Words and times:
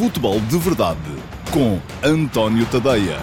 Futebol 0.00 0.40
de 0.40 0.56
Verdade 0.56 0.98
com 1.52 1.76
António 2.02 2.64
Tadeia. 2.70 3.18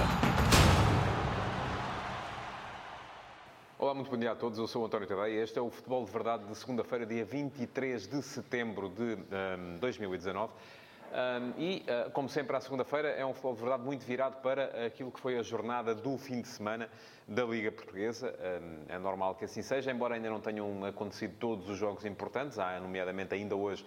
Olá, 3.79 3.95
muito 3.95 4.11
bom 4.11 4.17
dia 4.17 4.31
a 4.31 4.35
todos. 4.35 4.59
Eu 4.59 4.67
sou 4.67 4.85
António 4.85 5.07
Tadeia. 5.07 5.41
Este 5.41 5.57
é 5.57 5.61
o 5.63 5.71
Futebol 5.71 6.05
de 6.05 6.11
Verdade 6.11 6.45
de 6.45 6.55
segunda-feira, 6.55 7.03
dia 7.03 7.25
23 7.25 8.07
de 8.07 8.21
setembro 8.21 8.89
de 8.89 9.01
um, 9.01 9.79
2019. 9.79 10.53
Um, 10.53 11.59
e, 11.59 11.83
uh, 11.87 12.11
como 12.11 12.29
sempre, 12.29 12.55
à 12.55 12.61
segunda-feira 12.61 13.07
é 13.07 13.25
um 13.25 13.33
futebol 13.33 13.55
de 13.55 13.61
verdade 13.61 13.83
muito 13.83 14.05
virado 14.05 14.37
para 14.43 14.85
aquilo 14.85 15.09
que 15.11 15.19
foi 15.19 15.39
a 15.39 15.41
jornada 15.41 15.95
do 15.95 16.15
fim 16.15 16.41
de 16.41 16.47
semana 16.47 16.87
da 17.27 17.43
Liga 17.43 17.71
Portuguesa. 17.71 18.35
Um, 18.61 18.93
é 18.93 18.99
normal 18.99 19.33
que 19.33 19.45
assim 19.45 19.63
seja, 19.63 19.91
embora 19.91 20.13
ainda 20.13 20.29
não 20.29 20.39
tenham 20.39 20.85
acontecido 20.85 21.33
todos 21.39 21.69
os 21.69 21.77
jogos 21.77 22.05
importantes. 22.05 22.59
Há, 22.59 22.79
nomeadamente, 22.79 23.33
ainda 23.33 23.55
hoje 23.55 23.83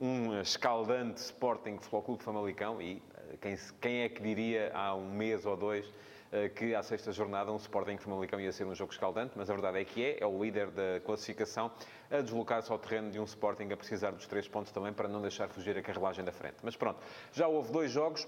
um 0.00 0.40
escaldante 0.40 1.20
Sporting 1.20 1.76
Futebol 1.76 2.02
Clube 2.02 2.22
Famalicão 2.22 2.80
e 2.80 3.02
eh, 3.14 3.36
quem, 3.38 3.56
quem, 3.80 4.00
é 4.00 4.08
que 4.08 4.22
diria 4.22 4.72
há 4.74 4.94
um 4.94 5.12
mês 5.12 5.44
ou 5.44 5.58
dois 5.58 5.84
eh, 6.32 6.48
que 6.48 6.74
à 6.74 6.82
sexta 6.82 7.12
jornada 7.12 7.52
um 7.52 7.56
Sporting 7.56 7.98
Famalicão 7.98 8.40
ia 8.40 8.50
ser 8.50 8.64
um 8.64 8.74
jogo 8.74 8.92
escaldante, 8.94 9.32
mas 9.36 9.50
a 9.50 9.52
verdade 9.52 9.78
é 9.78 9.84
que 9.84 10.02
é, 10.02 10.18
é 10.20 10.26
o 10.26 10.42
líder 10.42 10.70
da 10.70 11.00
classificação 11.04 11.70
a 12.10 12.22
deslocar-se 12.22 12.72
ao 12.72 12.78
terreno 12.78 13.10
de 13.10 13.20
um 13.20 13.24
Sporting 13.24 13.70
a 13.70 13.76
precisar 13.76 14.12
dos 14.12 14.26
três 14.26 14.48
pontos 14.48 14.72
também 14.72 14.90
para 14.90 15.06
não 15.06 15.20
deixar 15.20 15.48
fugir 15.50 15.76
a 15.76 15.82
carruagem 15.82 16.24
da 16.24 16.32
frente. 16.32 16.56
Mas 16.62 16.76
pronto, 16.76 16.98
já 17.30 17.46
houve 17.46 17.70
dois 17.70 17.90
jogos, 17.90 18.26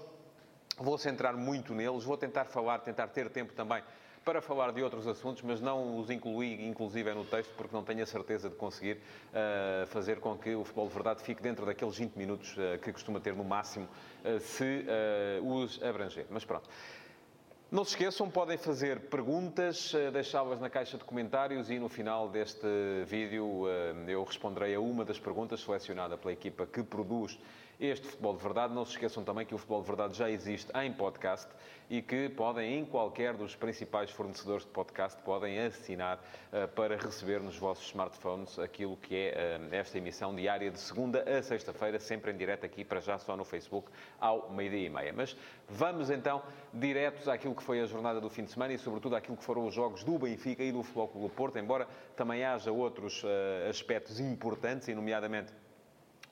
vou 0.77 0.97
centrar 0.99 1.35
muito 1.35 1.73
neles, 1.73 2.03
vou 2.03 2.17
tentar 2.17 2.45
falar, 2.45 2.79
tentar 2.79 3.07
ter 3.07 3.31
tempo 3.31 3.51
também 3.51 3.81
para 4.23 4.41
falar 4.41 4.71
de 4.71 4.81
outros 4.81 5.05
assuntos, 5.07 5.41
mas 5.41 5.59
não 5.59 5.97
os 5.99 6.09
incluí, 6.09 6.65
inclusive, 6.65 7.13
no 7.13 7.25
texto, 7.25 7.51
porque 7.57 7.75
não 7.75 7.83
tenho 7.83 8.03
a 8.03 8.05
certeza 8.05 8.49
de 8.49 8.55
conseguir 8.55 8.97
uh, 8.97 9.85
fazer 9.87 10.19
com 10.19 10.37
que 10.37 10.55
o 10.55 10.63
futebol 10.63 10.87
de 10.87 10.93
verdade 10.93 11.23
fique 11.23 11.41
dentro 11.41 11.65
daqueles 11.65 11.97
20 11.97 12.15
minutos 12.15 12.55
uh, 12.57 12.79
que 12.81 12.91
costuma 12.91 13.19
ter 13.19 13.33
no 13.35 13.43
máximo, 13.43 13.87
uh, 14.23 14.39
se 14.39 14.85
os 15.43 15.81
abranger. 15.83 16.25
Mas 16.29 16.45
pronto. 16.45 16.69
Não 17.69 17.83
se 17.83 17.91
esqueçam, 17.91 18.29
podem 18.29 18.55
fazer 18.55 18.99
perguntas, 19.09 19.93
deixá-las 20.11 20.59
na 20.59 20.69
caixa 20.69 20.95
de 20.95 21.03
comentários 21.03 21.71
e 21.71 21.79
no 21.79 21.89
final 21.89 22.29
deste 22.29 22.67
vídeo 23.07 23.65
eu 24.07 24.23
responderei 24.23 24.75
a 24.75 24.79
uma 24.79 25.03
das 25.03 25.17
perguntas 25.17 25.59
selecionada 25.59 26.15
pela 26.15 26.31
equipa 26.31 26.67
que 26.67 26.83
produz 26.83 27.39
este 27.85 28.07
Futebol 28.07 28.35
de 28.35 28.41
Verdade. 28.41 28.73
Não 28.73 28.85
se 28.85 28.91
esqueçam 28.91 29.23
também 29.23 29.45
que 29.45 29.53
o 29.53 29.57
Futebol 29.57 29.81
de 29.81 29.87
Verdade 29.87 30.17
já 30.17 30.29
existe 30.29 30.71
em 30.77 30.91
podcast 30.93 31.49
e 31.89 32.01
que 32.01 32.29
podem, 32.29 32.79
em 32.79 32.85
qualquer 32.85 33.33
dos 33.33 33.55
principais 33.55 34.09
fornecedores 34.09 34.63
de 34.63 34.71
podcast, 34.71 35.21
podem 35.21 35.59
assinar 35.59 36.17
uh, 36.17 36.67
para 36.69 36.95
receber 36.95 37.41
nos 37.41 37.57
vossos 37.57 37.85
smartphones 37.87 38.57
aquilo 38.57 38.95
que 38.95 39.15
é 39.15 39.59
uh, 39.59 39.75
esta 39.75 39.97
emissão 39.97 40.33
diária 40.33 40.71
de 40.71 40.79
segunda 40.79 41.23
a 41.29 41.43
sexta-feira, 41.43 41.99
sempre 41.99 42.31
em 42.31 42.37
direto 42.37 42.65
aqui, 42.65 42.85
para 42.85 43.01
já 43.01 43.17
só 43.17 43.35
no 43.35 43.43
Facebook, 43.43 43.91
ao 44.19 44.49
meio-dia 44.49 44.87
e 44.87 44.89
meia. 44.89 45.13
Mas 45.13 45.35
vamos 45.67 46.09
então 46.09 46.41
diretos 46.73 47.27
àquilo 47.27 47.53
que 47.53 47.63
foi 47.63 47.81
a 47.81 47.85
jornada 47.85 48.21
do 48.21 48.29
fim 48.29 48.45
de 48.45 48.51
semana 48.51 48.73
e, 48.73 48.77
sobretudo, 48.77 49.15
àquilo 49.15 49.35
que 49.35 49.43
foram 49.43 49.67
os 49.67 49.73
jogos 49.73 50.03
do 50.05 50.17
Benfica 50.17 50.63
e 50.63 50.71
do 50.71 50.83
Futebol 50.83 51.09
Clube 51.09 51.27
do 51.27 51.33
Porto, 51.33 51.59
embora 51.59 51.87
também 52.15 52.45
haja 52.45 52.71
outros 52.71 53.23
uh, 53.23 53.27
aspectos 53.69 54.21
importantes, 54.21 54.87
e 54.87 54.95
nomeadamente 54.95 55.51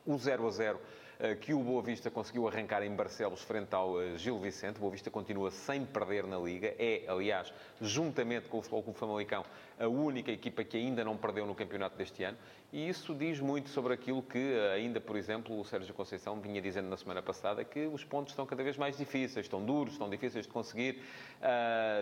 o 0.05 0.17
0 0.17 0.47
a 0.47 0.51
0 0.51 0.79
eh, 0.79 1.00
que 1.39 1.53
o 1.53 1.59
Boa 1.59 1.83
Vista 1.83 2.09
conseguiu 2.09 2.47
arrancar 2.47 2.81
em 2.81 2.95
Barcelos 2.95 3.43
frente 3.43 3.75
ao 3.75 4.01
eh, 4.01 4.17
Gil 4.17 4.39
Vicente. 4.39 4.77
O 4.77 4.79
Boa 4.79 4.91
Vista 4.91 5.11
continua 5.11 5.51
sem 5.51 5.85
perder 5.85 6.25
na 6.25 6.39
Liga. 6.39 6.73
É, 6.79 7.03
aliás, 7.07 7.53
juntamente 7.79 8.49
com 8.49 8.57
o 8.57 8.61
Futebol 8.61 8.81
Clube 8.81 8.97
Famalicão, 8.97 9.45
a 9.79 9.87
única 9.87 10.31
equipa 10.31 10.63
que 10.63 10.77
ainda 10.77 11.03
não 11.03 11.15
perdeu 11.15 11.45
no 11.45 11.53
campeonato 11.53 11.95
deste 11.95 12.23
ano. 12.23 12.37
E 12.73 12.89
isso 12.89 13.13
diz 13.13 13.39
muito 13.39 13.69
sobre 13.69 13.93
aquilo 13.93 14.23
que 14.23 14.39
eh, 14.39 14.73
ainda, 14.73 14.99
por 14.99 15.15
exemplo, 15.15 15.59
o 15.59 15.63
Sérgio 15.63 15.93
Conceição 15.93 16.39
vinha 16.39 16.59
dizendo 16.59 16.89
na 16.89 16.97
semana 16.97 17.21
passada, 17.21 17.63
que 17.63 17.85
os 17.85 18.03
pontos 18.03 18.31
estão 18.31 18.45
cada 18.47 18.63
vez 18.63 18.75
mais 18.75 18.97
difíceis, 18.97 19.45
estão 19.45 19.63
duros, 19.63 19.93
estão 19.93 20.09
difíceis 20.09 20.47
de 20.47 20.51
conseguir, 20.51 21.03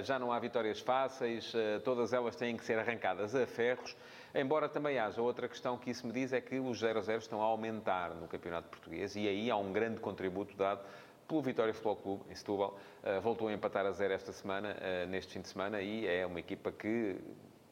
já 0.03 0.19
não 0.19 0.31
há 0.31 0.39
vitórias 0.39 0.79
fáceis, 0.79 1.51
todas 1.83 2.13
elas 2.13 2.35
têm 2.35 2.55
que 2.55 2.63
ser 2.63 2.77
arrancadas 2.77 3.33
a 3.35 3.45
ferros. 3.47 3.95
Embora 4.33 4.69
também 4.69 4.99
haja 4.99 5.21
outra 5.21 5.47
questão 5.47 5.77
que 5.77 5.89
isso 5.89 6.05
me 6.05 6.13
diz 6.13 6.33
é 6.33 6.39
que 6.39 6.59
os 6.59 6.79
0 6.79 6.99
a 6.99 7.01
0 7.01 7.19
estão 7.19 7.41
a 7.41 7.45
aumentar 7.45 8.13
no 8.13 8.27
Campeonato 8.27 8.69
Português 8.69 9.15
e 9.15 9.27
aí 9.27 9.49
há 9.49 9.57
um 9.57 9.73
grande 9.73 9.99
contributo 9.99 10.55
dado 10.55 10.81
pelo 11.27 11.41
Vitória 11.41 11.73
Futebol 11.73 11.95
Clube, 11.95 12.23
em 12.29 12.35
Setúbal. 12.35 12.77
Uh, 13.03 13.21
voltou 13.21 13.47
a 13.47 13.53
empatar 13.53 13.85
a 13.85 13.91
zero 13.91 14.13
esta 14.13 14.31
semana, 14.31 14.75
uh, 14.75 15.07
neste 15.07 15.33
fim 15.33 15.41
de 15.41 15.47
semana, 15.47 15.79
e 15.79 16.07
é 16.07 16.25
uma 16.25 16.39
equipa 16.39 16.71
que 16.71 17.17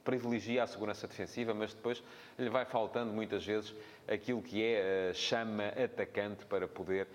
privilegia 0.04 0.64
a 0.64 0.68
segurança 0.68 1.08
defensiva, 1.08 1.54
mas 1.54 1.74
depois 1.74 2.04
lhe 2.40 2.50
vai 2.50 2.66
faltando 2.66 3.12
muitas 3.12 3.46
vezes 3.46 3.76
aquilo 4.08 4.42
que 4.42 4.64
é 4.64 5.10
a 5.10 5.14
chama 5.14 5.68
atacante 5.68 6.46
para 6.46 6.66
poder 6.66 7.08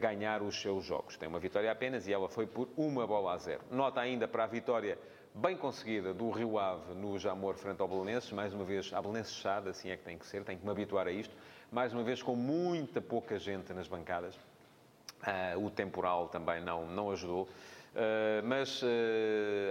ganhar 0.00 0.42
os 0.42 0.62
seus 0.62 0.84
jogos. 0.84 1.16
Tem 1.16 1.28
uma 1.28 1.40
vitória 1.40 1.72
apenas 1.72 2.06
e 2.06 2.12
ela 2.12 2.28
foi 2.28 2.46
por 2.46 2.68
uma 2.76 3.04
bola 3.04 3.32
a 3.32 3.36
zero. 3.36 3.62
Nota 3.68 4.00
ainda 4.00 4.28
para 4.28 4.44
a 4.44 4.46
vitória 4.46 4.96
bem 5.36 5.54
conseguida 5.54 6.14
do 6.14 6.30
Rio 6.30 6.58
Ave 6.58 6.94
no 6.94 7.18
Jamor 7.18 7.56
frente 7.56 7.82
ao 7.82 7.86
Belenenses, 7.86 8.32
mais 8.32 8.54
uma 8.54 8.64
vez, 8.64 8.90
a 8.94 9.02
Belenenses 9.02 9.34
chada, 9.34 9.68
assim 9.68 9.90
é 9.90 9.96
que 9.96 10.02
tem 10.02 10.16
que 10.16 10.24
ser, 10.24 10.42
tem 10.42 10.56
que 10.56 10.64
me 10.64 10.70
habituar 10.70 11.06
a 11.06 11.10
isto, 11.12 11.34
mais 11.70 11.92
uma 11.92 12.02
vez 12.02 12.22
com 12.22 12.34
muita 12.34 13.02
pouca 13.02 13.38
gente 13.38 13.70
nas 13.74 13.86
bancadas, 13.86 14.34
uh, 14.34 15.62
o 15.62 15.70
temporal 15.70 16.28
também 16.28 16.62
não, 16.62 16.86
não 16.86 17.10
ajudou, 17.10 17.42
uh, 17.42 18.46
mas 18.46 18.82
uh, 18.82 18.86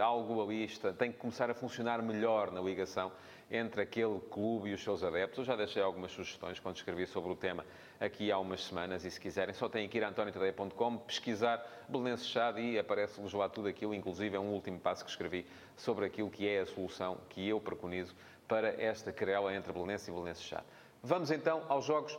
algo 0.04 0.44
ali 0.44 0.66
está, 0.66 0.94
tem 0.94 1.12
que 1.12 1.18
começar 1.18 1.50
a 1.50 1.56
funcionar 1.56 2.00
melhor 2.04 2.52
na 2.52 2.62
ligação 2.62 3.12
entre 3.50 3.82
aquele 3.82 4.20
clube 4.32 4.70
e 4.70 4.74
os 4.74 4.84
seus 4.84 5.04
adeptos. 5.04 5.40
Eu 5.40 5.46
já 5.46 5.56
deixei 5.56 5.82
algumas 5.82 6.12
sugestões 6.12 6.60
quando 6.60 6.78
escrevi 6.78 7.06
sobre 7.06 7.32
o 7.32 7.36
tema 7.36 7.66
aqui 8.00 8.32
há 8.32 8.38
umas 8.38 8.64
semanas 8.64 9.06
e 9.06 9.12
se 9.12 9.20
quiserem 9.20 9.54
só 9.54 9.70
têm 9.70 9.88
que 9.88 9.98
ir 9.98 10.04
a 10.04 10.10
antoniotadeia.com, 10.10 10.98
pesquisar 10.98 11.66
Belenenses 11.88 12.28
Chade 12.28 12.62
e 12.62 12.80
aparece-vos 12.80 13.34
lá 13.34 13.48
tudo 13.48 13.68
aquilo, 13.68 13.94
inclusive 13.94 14.36
é 14.36 14.40
um 14.40 14.52
último 14.52 14.80
passo 14.80 15.04
que 15.04 15.12
escrevi 15.12 15.46
sobre 15.78 16.06
aquilo 16.06 16.30
que 16.30 16.48
é 16.48 16.62
a 16.62 16.66
solução 16.66 17.18
que 17.30 17.48
eu 17.48 17.60
preconizo 17.60 18.16
para 18.48 18.70
esta 18.82 19.12
querela 19.12 19.54
entre 19.54 19.72
Belenenses 19.72 20.08
e 20.08 20.12
Belenenses 20.12 20.44
Chade. 20.44 20.66
Vamos 21.04 21.30
então 21.30 21.64
aos 21.70 21.86
jogos 21.86 22.18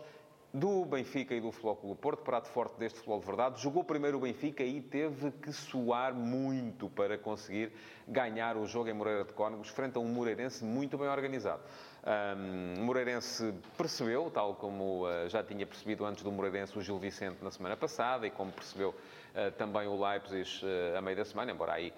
do 0.56 0.86
Benfica 0.86 1.34
e 1.34 1.40
do 1.40 1.50
Clube 1.52 2.00
Porto, 2.00 2.22
prato 2.22 2.48
forte 2.48 2.78
deste 2.78 2.96
futebol 2.96 3.20
de 3.20 3.26
verdade. 3.26 3.60
Jogou 3.60 3.84
primeiro 3.84 4.16
o 4.16 4.20
Benfica 4.20 4.62
e 4.64 4.80
teve 4.80 5.30
que 5.32 5.52
suar 5.52 6.14
muito 6.14 6.88
para 6.88 7.18
conseguir 7.18 7.70
ganhar 8.08 8.56
o 8.56 8.66
jogo 8.66 8.88
em 8.88 8.94
Moreira 8.94 9.24
de 9.24 9.34
Cónegos, 9.34 9.68
frente 9.68 9.98
a 9.98 10.00
um 10.00 10.08
Moreirense 10.08 10.64
muito 10.64 10.96
bem 10.96 11.08
organizado. 11.08 11.60
Um, 12.06 12.84
Moreirense 12.84 13.52
percebeu, 13.76 14.30
tal 14.30 14.54
como 14.54 15.06
uh, 15.06 15.28
já 15.28 15.42
tinha 15.42 15.66
percebido 15.66 16.06
antes 16.06 16.22
do 16.22 16.32
Moreirense 16.32 16.78
o 16.78 16.80
Gil 16.80 16.98
Vicente 16.98 17.36
na 17.42 17.50
semana 17.50 17.76
passada 17.76 18.26
e 18.26 18.30
como 18.30 18.50
percebeu 18.50 18.90
uh, 18.90 19.50
também 19.58 19.86
o 19.86 20.02
Leipzig 20.02 20.64
uh, 20.64 20.96
a 20.96 21.02
meio 21.02 21.18
da 21.18 21.24
semana, 21.26 21.52
embora 21.52 21.74
aí 21.74 21.92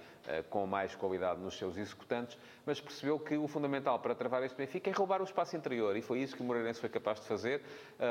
com 0.51 0.67
mais 0.67 0.95
qualidade 0.95 1.41
nos 1.41 1.57
seus 1.57 1.77
executantes, 1.77 2.37
mas 2.67 2.81
percebeu 2.81 3.19
que 3.19 3.37
o 3.37 3.49
fundamental 3.49 3.99
para 3.99 4.15
travar 4.15 4.43
este 4.43 4.57
Benfica 4.57 4.91
é 4.91 4.93
roubar 4.93 5.21
o 5.21 5.25
espaço 5.25 5.57
interior 5.57 5.97
e 5.97 6.03
foi 6.03 6.21
isso 6.21 6.37
que 6.37 6.43
o 6.43 6.45
Moreirense 6.45 6.81
foi 6.81 6.89
capaz 6.89 7.21
de 7.21 7.27
fazer. 7.27 7.63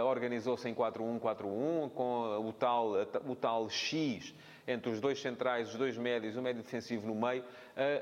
Organizou-se 0.06 0.68
em 0.68 0.74
4-1-4-1 0.74 1.92
com 1.92 2.48
o 2.48 2.54
tal, 2.54 2.94
o 3.28 3.36
tal 3.36 3.70
X 3.70 4.34
entre 4.68 4.92
os 4.92 5.00
dois 5.00 5.22
centrais, 5.22 5.70
os 5.70 5.76
dois 5.76 5.98
médios, 5.98 6.36
o 6.36 6.42
médio 6.42 6.62
defensivo 6.62 7.08
no 7.08 7.16
meio, 7.16 7.44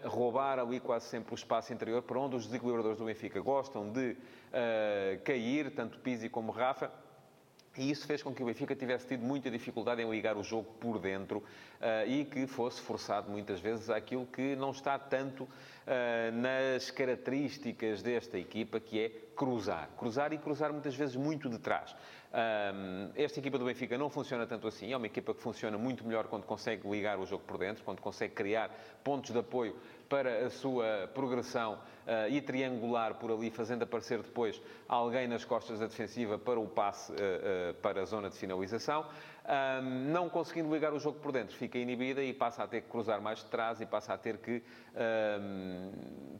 a 0.04 0.08
roubar 0.08 0.58
ali 0.58 0.80
quase 0.80 1.06
sempre 1.06 1.34
o 1.34 1.36
espaço 1.36 1.72
interior, 1.72 2.02
para 2.02 2.20
onde 2.20 2.36
os 2.36 2.46
desequilibradores 2.46 2.98
do 2.98 3.06
Benfica 3.06 3.40
gostam 3.40 3.92
de 3.92 4.12
uh, 4.12 5.22
cair, 5.24 5.70
tanto 5.72 6.00
Pizzi 6.00 6.28
como 6.28 6.52
Rafa. 6.52 6.92
E 7.78 7.92
isso 7.92 8.08
fez 8.08 8.24
com 8.24 8.34
que 8.34 8.42
o 8.42 8.46
Benfica 8.46 8.76
tivesse 8.76 9.08
tido 9.08 9.24
muita 9.24 9.52
dificuldade 9.52 10.02
em 10.02 10.10
ligar 10.10 10.38
o 10.38 10.44
jogo 10.44 10.72
por 10.80 10.98
dentro 10.98 11.40
uh, 11.40 12.08
e 12.08 12.24
que 12.26 12.48
fosse 12.48 12.82
forçado 12.82 13.30
muitas 13.30 13.60
vezes 13.60 13.90
àquilo 13.90 14.26
que 14.26 14.56
não 14.56 14.72
está 14.72 14.98
tanto 14.98 15.44
uh, 15.44 15.50
nas 16.34 16.90
características 16.90 18.02
desta 18.02 18.38
equipa, 18.38 18.80
que 18.80 19.00
é 19.00 19.10
cruzar. 19.36 19.90
Cruzar 19.98 20.32
e 20.32 20.38
cruzar 20.38 20.72
muitas 20.72 20.96
vezes 20.96 21.16
muito 21.16 21.50
de 21.50 21.60
trás. 21.60 21.96
Um, 22.36 23.12
esta 23.16 23.40
equipa 23.40 23.58
do 23.58 23.64
Benfica 23.64 23.98
não 23.98 24.10
funciona 24.10 24.46
tanto 24.46 24.68
assim, 24.68 24.92
é 24.92 24.98
uma 24.98 25.06
equipa 25.06 25.34
que 25.34 25.42
funciona 25.42 25.78
muito 25.78 26.06
melhor 26.06 26.28
quando 26.28 26.44
consegue 26.44 26.90
ligar 26.90 27.18
o 27.18 27.26
jogo 27.26 27.44
por 27.46 27.58
dentro, 27.58 27.82
quando 27.84 28.02
consegue 28.02 28.34
criar 28.34 28.70
pontos 29.04 29.32
de 29.32 29.40
apoio 29.40 29.74
para 30.10 30.46
a 30.46 30.50
sua 30.50 31.10
progressão 31.14 31.74
uh, 31.74 32.30
e 32.30 32.42
triangular 32.42 33.16
por 33.16 33.32
ali, 33.32 33.50
fazendo 33.50 33.84
aparecer 33.84 34.22
depois 34.22 34.62
alguém 34.88 35.28
nas 35.28 35.44
costas 35.44 35.80
da 35.80 35.88
defensiva 35.88 36.38
para 36.38 36.60
o 36.60 36.68
passe 36.68 37.12
uh, 37.12 37.74
para 37.82 38.02
a 38.02 38.06
zona 38.06 38.30
de 38.30 38.38
finalização. 38.38 39.06
Um, 39.48 40.12
não 40.12 40.28
conseguindo 40.28 40.74
ligar 40.74 40.92
o 40.92 41.00
jogo 41.00 41.20
por 41.20 41.32
dentro, 41.32 41.56
fica 41.56 41.78
inibida 41.78 42.24
e 42.24 42.34
passa 42.34 42.64
a 42.64 42.68
ter 42.68 42.82
que 42.82 42.90
cruzar 42.90 43.22
mais 43.22 43.40
de 43.40 43.46
trás 43.46 43.80
e 43.80 43.86
passa 43.86 44.12
a 44.12 44.18
ter 44.18 44.38
que 44.38 44.64
um, 45.40 45.92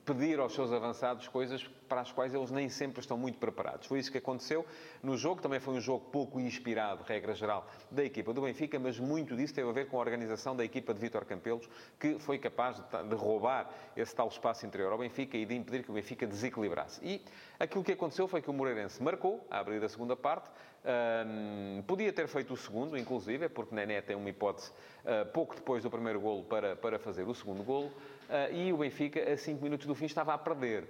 pedir 0.04 0.40
aos 0.40 0.56
seus 0.56 0.72
avançados 0.72 1.28
coisas 1.28 1.64
para 1.88 2.02
as 2.02 2.12
quais 2.12 2.34
eles 2.34 2.50
nem 2.50 2.68
sempre 2.68 3.02
estão 3.02 3.16
muito 3.16 3.38
preparados. 3.38 3.86
Foi 3.86 4.00
isso 4.00 4.12
que 4.12 4.18
aconteceu 4.18 4.66
no 5.04 5.16
jogo. 5.16 5.40
Também 5.40 5.60
foi 5.60 5.76
um 5.76 5.80
jogo 5.80 6.06
pouco 6.12 6.40
inspirado, 6.40 7.04
regra 7.04 7.36
geral, 7.36 7.68
da 7.92 8.04
equipa 8.04 8.34
do 8.34 8.42
Benfica, 8.42 8.80
mas 8.80 9.00
muito 9.00 9.36
disso 9.36 9.54
teve 9.54 9.70
a 9.70 9.72
ver 9.72 9.88
com 9.88 9.98
a 9.98 10.00
organização 10.00 10.56
da 10.56 10.66
equipa 10.66 10.92
de 10.92 11.00
Vítor 11.00 11.26
Campelos, 11.26 11.70
que 12.00 12.18
foi 12.18 12.40
capaz 12.40 12.78
de, 12.78 13.16
roubar 13.16 13.70
esse 13.96 14.16
tal 14.16 14.28
espaço 14.28 14.66
interior 14.66 14.92
ao 14.92 14.98
Benfica 14.98 15.38
e 15.38 15.46
de 15.46 15.54
impedir 15.54 15.84
que 15.84 15.92
o 15.92 15.94
Benfica 15.94 16.26
desequilibrasse. 16.26 17.00
E 17.04 17.22
aquilo 17.60 17.84
que 17.84 17.92
aconteceu 17.92 18.28
foi 18.28 18.42
que 18.42 18.50
o 18.50 18.54
Moreirense 18.54 19.02
marcou, 19.02 19.46
a 19.52 19.60
abrir 19.60 19.84
a 19.84 19.90
segunda 19.90 20.16
parte, 20.16 20.50
Um, 20.86 21.82
podia 21.82 22.14
ter 22.14 22.28
feito 22.28 22.54
o 22.54 22.58
segundo, 22.58 22.96
inclusive, 22.96 23.50
porque 23.50 23.74
Nené 23.74 24.02
tem 24.02 24.16
uma 24.16 24.30
hipótese 24.30 24.70
uh, 24.70 25.26
pouco 25.34 25.56
depois 25.56 25.82
do 25.82 25.90
primeiro 25.90 26.22
golo 26.22 26.44
para, 26.44 26.76
para 26.76 27.00
fazer 27.00 27.24
o 27.28 27.34
segundo 27.34 27.64
golo. 27.64 27.88
Uh, 27.88 28.54
e 28.54 28.72
o 28.72 28.78
Benfica, 28.78 29.34
a 29.34 29.36
5 29.36 29.64
minutos 29.64 29.88
do 29.88 29.96
fim, 29.96 30.06
estava 30.06 30.34
a 30.34 30.38
perder. 30.38 30.84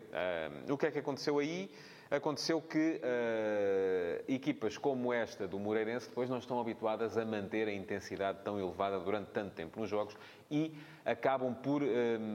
O 0.69 0.77
que 0.77 0.87
é 0.87 0.91
que 0.91 0.99
aconteceu 0.99 1.39
aí? 1.39 1.71
Aconteceu 2.11 2.61
que 2.61 3.01
uh, 3.01 4.31
equipas 4.31 4.77
como 4.77 5.11
esta 5.11 5.47
do 5.47 5.57
Moreirense 5.57 6.09
depois 6.09 6.29
não 6.29 6.37
estão 6.37 6.59
habituadas 6.59 7.17
a 7.17 7.25
manter 7.25 7.67
a 7.67 7.73
intensidade 7.73 8.39
tão 8.43 8.59
elevada 8.59 8.99
durante 8.99 9.31
tanto 9.31 9.55
tempo 9.55 9.79
nos 9.79 9.89
jogos 9.89 10.15
e 10.51 10.71
acabam 11.03 11.53
por 11.55 11.81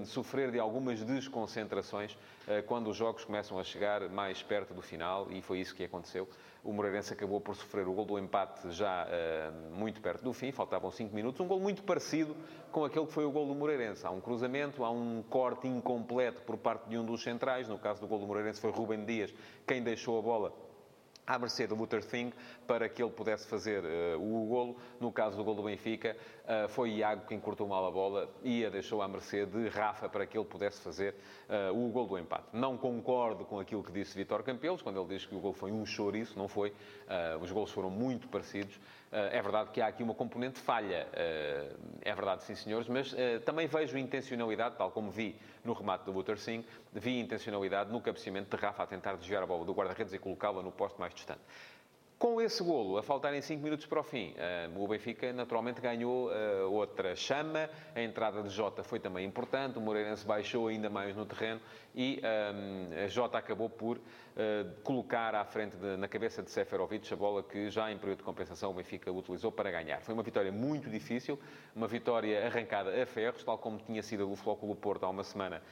sofrer 0.07 0.51
de 0.51 0.59
algumas 0.59 1.03
desconcentrações 1.05 2.15
uh, 2.15 2.63
quando 2.67 2.89
os 2.91 2.97
jogos 2.97 3.25
começam 3.25 3.59
a 3.59 3.65
chegar 3.65 4.09
mais 4.09 4.43
perto 4.43 4.75
do 4.75 4.83
final 4.83 5.29
e 5.31 5.41
foi 5.41 5.61
isso 5.61 5.75
que 5.75 5.85
aconteceu. 5.85 6.29
O 6.63 6.73
Moreirense 6.73 7.13
acabou 7.13 7.41
por 7.41 7.57
sofrer 7.57 7.89
o 7.89 7.93
gol 7.93 8.05
do 8.05 8.19
empate 8.19 8.71
já 8.71 9.07
muito 9.73 10.01
perto 10.01 10.23
do 10.23 10.33
fim, 10.33 10.53
faltavam 10.53 10.91
5 10.91 11.15
minutos, 11.15 11.41
um 11.41 11.47
gol 11.47 11.59
muito 11.59 11.83
parecido 11.83 12.37
com 12.71 12.85
aquele 12.85 13.07
que 13.07 13.13
foi 13.13 13.25
o 13.25 13.31
gol 13.31 13.47
do 13.47 13.55
Moreirense. 13.55 14.07
Há 14.07 14.11
um 14.11 14.21
cruzamento, 14.21 14.85
há 14.85 14.91
um 14.91 15.23
corte 15.23 15.67
incompleto 15.67 16.43
por 16.43 16.59
parte 16.59 16.89
de 16.89 16.99
um 16.99 17.05
dos 17.05 17.23
centrais, 17.23 17.67
no 17.67 17.79
caso 17.79 18.01
do 18.01 18.07
gol 18.07 18.19
do 18.19 18.27
Moreirense 18.27 18.61
foi 18.61 18.71
Rubem 18.71 19.05
Dias 19.05 19.33
quem 19.67 19.83
deixou 19.83 20.19
a 20.19 20.23
bola 20.23 20.71
à 21.31 21.39
mercê 21.39 21.67
do 21.67 21.77
Luther 21.77 22.05
Thing 22.05 22.33
para 22.67 22.89
que 22.89 23.03
ele 23.03 23.13
pudesse 23.13 23.47
fazer 23.47 23.85
uh, 23.85 24.21
o 24.21 24.47
golo. 24.47 24.77
No 24.99 25.13
caso 25.13 25.37
do 25.37 25.45
gol 25.45 25.55
do 25.55 25.63
Benfica, 25.63 26.17
uh, 26.51 26.69
foi 26.69 26.91
Iago 26.91 27.27
quem 27.27 27.39
cortou 27.39 27.69
mal 27.69 27.87
a 27.87 27.91
bola 27.91 28.29
e 28.43 28.65
a 28.65 28.71
deixou 28.71 29.01
à 29.01 29.09
mercê 29.09 29.47
de 29.47 29.69
Rafa 29.69 30.09
para 30.09 30.27
que 30.27 30.37
ele 30.37 30.45
pudesse 30.45 30.81
fazer 30.81 31.15
uh, 31.49 31.73
o 31.73 31.89
gol 31.91 32.07
do 32.07 32.19
empate. 32.19 32.49
Não 32.53 32.77
concordo 32.77 33.45
com 33.45 33.61
aquilo 33.61 33.85
que 33.85 33.93
disse 33.93 34.17
Vitor 34.17 34.43
Campelos, 34.43 34.83
quando 34.83 35.01
ele 35.01 35.09
diz 35.09 35.25
que 35.25 35.35
o 35.35 35.41
gol 35.41 35.53
foi 35.53 35.71
um 35.71 35.87
chouriço, 35.87 36.37
não 36.37 36.49
foi. 36.49 36.73
os 37.41 37.51
gols 37.51 37.71
foram 37.71 37.91
muito 37.91 38.29
parecidos. 38.29 38.79
É 39.13 39.43
verdade 39.43 39.71
que 39.71 39.81
há 39.81 39.89
aqui 39.89 40.03
uma 40.03 40.15
componente 40.15 40.61
falha, 40.61 41.09
é 41.13 42.15
verdade, 42.15 42.45
sim 42.45 42.55
senhores, 42.55 42.89
mas 42.89 43.15
também 43.45 43.67
vejo 43.67 43.99
intencionalidade, 43.99 44.77
tal 44.77 44.91
como 44.91 45.11
vi 45.11 45.37
no 45.65 45.73
remate 45.73 46.05
do 46.05 46.13
Luther 46.13 46.39
Singh, 46.39 46.65
vi 46.93 47.19
intencionalidade 47.19 47.91
no 47.91 48.01
cabeceamento 48.01 48.57
de 48.57 48.63
Rafa 48.63 48.85
a 48.85 48.87
tentar 48.87 49.17
desviar 49.17 49.43
a 49.43 49.47
bola 49.47 49.65
do 49.65 49.73
guarda-redes 49.73 50.13
e 50.13 50.19
colocá-la 50.19 50.63
no 50.63 50.71
posto 50.71 51.01
mais 51.01 51.13
distante. 51.13 51.41
Com 52.21 52.39
esse 52.39 52.63
golo, 52.63 52.99
a 52.99 53.03
faltarem 53.03 53.41
5 53.41 53.63
minutos 53.63 53.87
para 53.87 53.99
o 53.99 54.03
fim, 54.03 54.35
eh, 54.37 54.69
o 54.77 54.87
Benfica 54.87 55.33
naturalmente 55.33 55.81
ganhou 55.81 56.31
eh, 56.31 56.65
outra 56.65 57.17
chama. 57.17 57.71
A 57.95 58.03
entrada 58.03 58.43
de 58.43 58.51
Jota 58.51 58.85
foi 58.85 59.01
também 59.01 59.25
importante. 59.25 59.79
O 59.79 59.81
Moreirense 59.81 60.27
baixou 60.27 60.69
ainda 60.69 60.91
mais 60.91 61.17
no 61.17 61.25
terreno 61.25 61.63
e 61.95 62.21
um, 62.23 63.05
a 63.05 63.09
Jota 63.09 63.39
acabou 63.39 63.69
por 63.69 63.97
uh, 63.97 64.01
colocar 64.85 65.35
à 65.35 65.45
frente, 65.45 65.77
de, 65.77 65.97
na 65.97 66.07
cabeça 66.07 66.43
de 66.43 66.51
Seferovic, 66.51 67.13
a 67.13 67.17
bola 67.17 67.43
que 67.43 67.69
já 67.71 67.91
em 67.91 67.99
período 67.99 68.19
de 68.19 68.25
compensação 68.25 68.71
o 68.71 68.75
Benfica 68.75 69.11
utilizou 69.11 69.51
para 69.51 69.71
ganhar. 69.71 70.01
Foi 70.03 70.15
uma 70.15 70.23
vitória 70.23 70.53
muito 70.53 70.89
difícil, 70.89 71.39
uma 71.75 71.89
vitória 71.89 72.47
arrancada 72.47 73.03
a 73.03 73.07
ferros, 73.07 73.43
tal 73.43 73.59
como 73.59 73.79
tinha 73.79 74.03
sido 74.03 74.31
o 74.31 74.37
Flóculo 74.37 74.77
Porto 74.77 75.05
há 75.05 75.09
uma 75.09 75.25
semana 75.25 75.63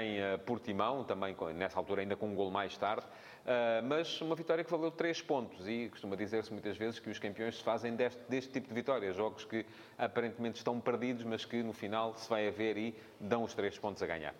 em 0.00 0.38
Portimão, 0.44 1.02
também 1.04 1.36
nessa 1.54 1.78
altura 1.78 2.02
ainda 2.02 2.16
com 2.16 2.28
um 2.28 2.34
gol 2.34 2.50
mais 2.50 2.76
tarde. 2.78 3.06
Uh, 3.44 3.84
mas 3.86 4.22
uma 4.22 4.34
vitória 4.34 4.64
que 4.64 4.70
valeu 4.70 4.90
3 4.90 5.20
pontos 5.20 5.68
e 5.68 5.90
costuma 5.90 6.16
dizer-se 6.16 6.50
muitas 6.50 6.78
vezes 6.78 6.98
que 6.98 7.10
os 7.10 7.18
campeões 7.18 7.58
se 7.58 7.62
fazem 7.62 7.94
deste, 7.94 8.22
deste 8.26 8.50
tipo 8.50 8.68
de 8.68 8.74
vitórias, 8.74 9.14
jogos 9.14 9.44
que 9.44 9.66
aparentemente 9.98 10.56
estão 10.56 10.80
perdidos, 10.80 11.24
mas 11.24 11.44
que 11.44 11.62
no 11.62 11.74
final 11.74 12.14
se 12.16 12.26
vai 12.26 12.48
a 12.48 12.50
ver 12.50 12.78
e 12.78 12.96
dão 13.20 13.42
os 13.42 13.52
3 13.52 13.78
pontos 13.78 14.02
a 14.02 14.06
ganhar. 14.06 14.34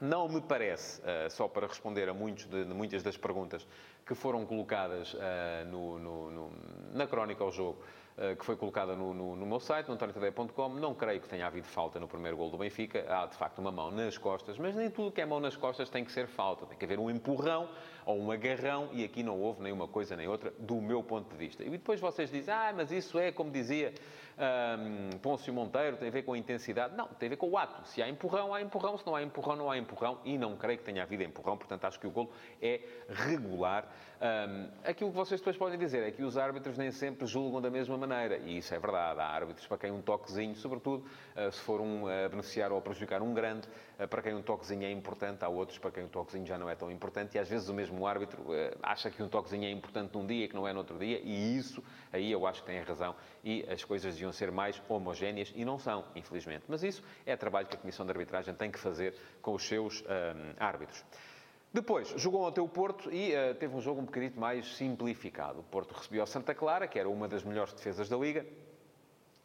Não 0.00 0.28
me 0.28 0.40
parece, 0.40 1.00
uh, 1.02 1.30
só 1.30 1.46
para 1.46 1.68
responder 1.68 2.08
a 2.08 2.12
de, 2.12 2.64
de, 2.64 2.74
muitas 2.74 3.00
das 3.04 3.16
perguntas 3.16 3.64
que 4.04 4.14
foram 4.16 4.44
colocadas 4.44 5.14
uh, 5.14 5.18
no, 5.70 5.98
no, 6.00 6.30
no, 6.32 6.52
na 6.92 7.06
crónica 7.06 7.44
ao 7.44 7.52
jogo, 7.52 7.78
que 8.38 8.44
foi 8.44 8.54
colocada 8.54 8.94
no, 8.94 9.14
no 9.14 9.46
meu 9.46 9.58
site, 9.58 9.88
no 9.88 9.96
não 10.78 10.94
creio 10.94 11.22
que 11.22 11.28
tenha 11.28 11.46
havido 11.46 11.66
falta 11.66 11.98
no 11.98 12.06
primeiro 12.06 12.36
gol 12.36 12.50
do 12.50 12.58
Benfica. 12.58 13.02
Há, 13.08 13.24
de 13.24 13.34
facto, 13.34 13.60
uma 13.60 13.72
mão 13.72 13.90
nas 13.90 14.18
costas, 14.18 14.58
mas 14.58 14.74
nem 14.74 14.90
tudo 14.90 15.10
que 15.10 15.22
é 15.22 15.24
mão 15.24 15.40
nas 15.40 15.56
costas 15.56 15.88
tem 15.88 16.04
que 16.04 16.12
ser 16.12 16.26
falta. 16.26 16.66
Tem 16.66 16.76
que 16.76 16.84
haver 16.84 16.98
um 16.98 17.08
empurrão 17.08 17.70
ou 18.10 18.20
um 18.20 18.30
agarrão, 18.30 18.88
e 18.92 19.04
aqui 19.04 19.22
não 19.22 19.38
houve 19.40 19.62
nem 19.62 19.72
uma 19.72 19.88
coisa 19.88 20.16
nem 20.16 20.26
outra, 20.28 20.52
do 20.58 20.80
meu 20.80 21.02
ponto 21.02 21.30
de 21.30 21.36
vista. 21.36 21.62
E 21.62 21.70
depois 21.70 22.00
vocês 22.00 22.30
dizem, 22.30 22.52
ah, 22.52 22.72
mas 22.74 22.90
isso 22.90 23.18
é, 23.18 23.32
como 23.32 23.50
dizia 23.50 23.92
um, 24.40 25.18
Pôncio 25.18 25.52
Monteiro, 25.52 25.98
tem 25.98 26.08
a 26.08 26.10
ver 26.10 26.22
com 26.22 26.32
a 26.32 26.38
intensidade. 26.38 26.96
Não, 26.96 27.06
tem 27.06 27.26
a 27.26 27.30
ver 27.30 27.36
com 27.36 27.48
o 27.48 27.58
ato. 27.58 27.86
Se 27.86 28.02
há 28.02 28.08
empurrão, 28.08 28.54
há 28.54 28.62
empurrão. 28.62 28.96
Se 28.96 29.06
não 29.06 29.14
há 29.14 29.22
empurrão, 29.22 29.56
não 29.56 29.70
há 29.70 29.76
empurrão. 29.76 30.18
E 30.24 30.38
não 30.38 30.56
creio 30.56 30.78
que 30.78 30.84
tenha 30.84 31.02
havido 31.02 31.22
empurrão. 31.22 31.58
Portanto, 31.58 31.84
acho 31.84 32.00
que 32.00 32.06
o 32.06 32.10
golo 32.10 32.30
é 32.60 32.80
regular. 33.08 33.86
Um, 34.20 34.68
aquilo 34.84 35.10
que 35.10 35.16
vocês 35.16 35.40
depois 35.40 35.56
podem 35.56 35.78
dizer 35.78 36.02
é 36.02 36.10
que 36.10 36.22
os 36.22 36.38
árbitros 36.38 36.78
nem 36.78 36.90
sempre 36.90 37.26
julgam 37.26 37.60
da 37.60 37.70
mesma 37.70 37.98
maneira. 37.98 38.38
E 38.38 38.58
isso 38.58 38.74
é 38.74 38.78
verdade. 38.78 39.20
Há 39.20 39.26
árbitros 39.26 39.66
para 39.66 39.78
quem 39.78 39.90
um 39.90 40.00
toquezinho, 40.00 40.54
sobretudo, 40.56 41.04
uh, 41.36 41.52
se 41.52 41.60
for 41.60 41.80
um 41.80 42.04
uh, 42.04 42.28
beneficiar 42.30 42.72
ou 42.72 42.80
prejudicar 42.80 43.20
um 43.20 43.34
grande, 43.34 43.68
uh, 43.98 44.08
para 44.08 44.22
quem 44.22 44.34
um 44.34 44.42
toquezinho 44.42 44.84
é 44.84 44.90
importante. 44.90 45.44
Há 45.44 45.48
outros 45.48 45.78
para 45.78 45.90
quem 45.90 46.04
um 46.04 46.08
toquezinho 46.08 46.46
já 46.46 46.56
não 46.56 46.68
é 46.68 46.74
tão 46.74 46.90
importante. 46.90 47.34
E 47.34 47.38
às 47.38 47.48
vezes 47.48 47.68
o 47.68 47.74
mesmo 47.74 47.99
árbitro 48.06 48.46
acha 48.82 49.10
que 49.10 49.22
um 49.22 49.28
toquezinho 49.28 49.64
é 49.64 49.70
importante 49.70 50.14
num 50.14 50.26
dia 50.26 50.44
e 50.44 50.48
que 50.48 50.54
não 50.54 50.66
é 50.66 50.72
no 50.72 50.78
outro 50.78 50.98
dia. 50.98 51.20
E 51.22 51.56
isso, 51.56 51.82
aí 52.12 52.30
eu 52.30 52.46
acho 52.46 52.60
que 52.60 52.66
tem 52.66 52.80
razão. 52.82 53.14
E 53.44 53.64
as 53.68 53.84
coisas 53.84 54.14
deviam 54.14 54.32
ser 54.32 54.50
mais 54.50 54.80
homogéneas 54.88 55.52
e 55.54 55.64
não 55.64 55.78
são, 55.78 56.04
infelizmente. 56.14 56.64
Mas 56.68 56.82
isso 56.82 57.02
é 57.24 57.36
trabalho 57.36 57.66
que 57.66 57.76
a 57.76 57.78
Comissão 57.78 58.04
de 58.04 58.12
Arbitragem 58.12 58.54
tem 58.54 58.70
que 58.70 58.78
fazer 58.78 59.14
com 59.40 59.54
os 59.54 59.62
seus 59.66 60.02
um, 60.02 60.04
árbitros. 60.58 61.04
Depois, 61.72 62.08
jogou 62.16 62.42
ontem 62.42 62.60
o 62.60 62.68
Porto 62.68 63.12
e 63.12 63.32
uh, 63.32 63.54
teve 63.54 63.74
um 63.76 63.80
jogo 63.80 64.00
um 64.00 64.04
bocadinho 64.04 64.32
mais 64.36 64.76
simplificado. 64.76 65.60
O 65.60 65.62
Porto 65.62 65.92
recebeu 65.92 66.24
o 66.24 66.26
Santa 66.26 66.52
Clara, 66.52 66.88
que 66.88 66.98
era 66.98 67.08
uma 67.08 67.28
das 67.28 67.44
melhores 67.44 67.72
defesas 67.72 68.08
da 68.08 68.16
Liga, 68.16 68.44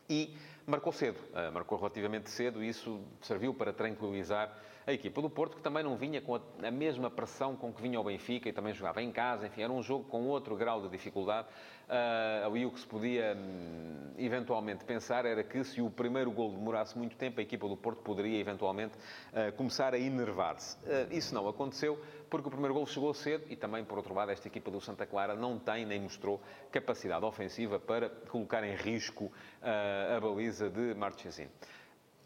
e 0.09 0.35
marcou 0.65 0.91
cedo. 0.91 1.19
Uh, 1.29 1.51
marcou 1.51 1.77
relativamente 1.77 2.31
cedo 2.31 2.63
e 2.63 2.69
isso 2.69 2.99
serviu 3.21 3.53
para 3.53 3.71
tranquilizar 3.71 4.51
a 4.87 4.93
equipa 4.93 5.21
do 5.21 5.29
Porto, 5.29 5.57
que 5.57 5.63
também 5.63 5.83
não 5.83 5.97
vinha 5.97 6.21
com 6.21 6.35
a, 6.35 6.71
mesma 6.71 7.09
pressão 7.09 7.55
com 7.55 7.73
que 7.73 7.81
vinha 7.81 7.99
o 7.99 8.03
Benfica 8.03 8.47
e 8.47 8.53
também 8.53 8.73
jogava 8.73 9.01
em 9.01 9.11
casa. 9.11 9.47
Enfim, 9.47 9.63
era 9.63 9.73
um 9.73 9.81
jogo 9.81 10.03
com 10.05 10.27
outro 10.27 10.55
grau 10.55 10.81
de 10.81 10.89
dificuldade. 10.89 11.47
Uh, 11.87 12.47
ali 12.47 12.65
o 12.65 12.71
que 12.71 12.79
se 12.79 12.85
podia 12.85 13.35
um, 13.35 14.13
eventualmente 14.17 14.83
pensar 14.85 15.25
era 15.25 15.43
que 15.43 15.63
se 15.63 15.81
o 15.81 15.89
primeiro 15.89 16.31
gol 16.31 16.51
demorasse 16.51 16.97
muito 16.97 17.15
tempo, 17.15 17.39
a 17.39 17.43
equipa 17.43 17.67
do 17.67 17.77
Porto 17.77 18.01
poderia 18.01 18.39
eventualmente 18.39 18.95
uh, 18.95 19.51
começar 19.55 19.93
a 19.93 19.99
enervar-se. 19.99 20.77
Uh, 20.77 21.11
isso 21.11 21.33
não 21.33 21.47
aconteceu, 21.47 21.99
porque 22.29 22.47
o 22.47 22.51
primeiro 22.51 22.75
gol 22.75 22.85
chegou 22.85 23.13
cedo 23.13 23.45
e 23.49 23.55
também, 23.55 23.83
por 23.83 23.97
outro 23.97 24.13
lado, 24.13 24.31
esta 24.31 24.47
equipa 24.47 24.69
do 24.69 24.79
Santa 24.79 25.05
Clara 25.05 25.35
não 25.35 25.57
tem 25.57 25.85
nem 25.85 25.99
mostrou 25.99 26.39
capacidade 26.71 27.25
ofensiva 27.25 27.79
para 27.79 28.09
colocar 28.09 28.63
em 28.63 28.75
risco 28.75 29.31
a 29.61 30.19
baliza 30.19 30.69
de 30.69 30.93
Marchesini. 30.93 31.49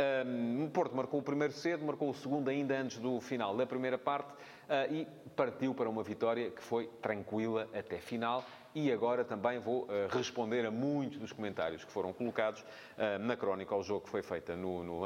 Um, 0.02 0.70
Porto 0.70 0.96
marcou 0.96 1.20
o 1.20 1.24
primeiro 1.24 1.52
cedo, 1.52 1.84
marcou 1.84 2.10
o 2.10 2.14
segundo 2.14 2.48
ainda 2.48 2.74
antes 2.80 3.00
do 3.00 3.20
final 3.20 3.58
da 3.58 3.66
primeira 3.66 3.98
parte 3.98 4.32
uh, 4.32 4.94
e 4.94 5.06
partiu 5.36 5.76
para 5.76 5.90
uma 5.90 6.02
vitória 6.02 6.50
que 6.52 6.64
foi 6.64 6.88
tranquila 7.02 7.68
até 7.74 7.98
final. 7.98 8.46
E 8.74 8.92
agora 8.92 9.26
também 9.26 9.58
vou 9.58 9.84
uh, 9.84 9.88
responder 10.12 10.64
a 10.64 10.70
muitos 10.70 11.18
dos 11.18 11.32
comentários 11.32 11.84
que 11.84 11.92
foram 11.92 12.14
colocados 12.14 12.62
uh, 12.62 13.18
na 13.20 13.36
crónica 13.36 13.74
ao 13.74 13.82
jogo 13.82 14.02
que 14.02 14.10
foi 14.10 14.22
feita 14.22 14.56
no, 14.56 14.84
no 14.84 15.00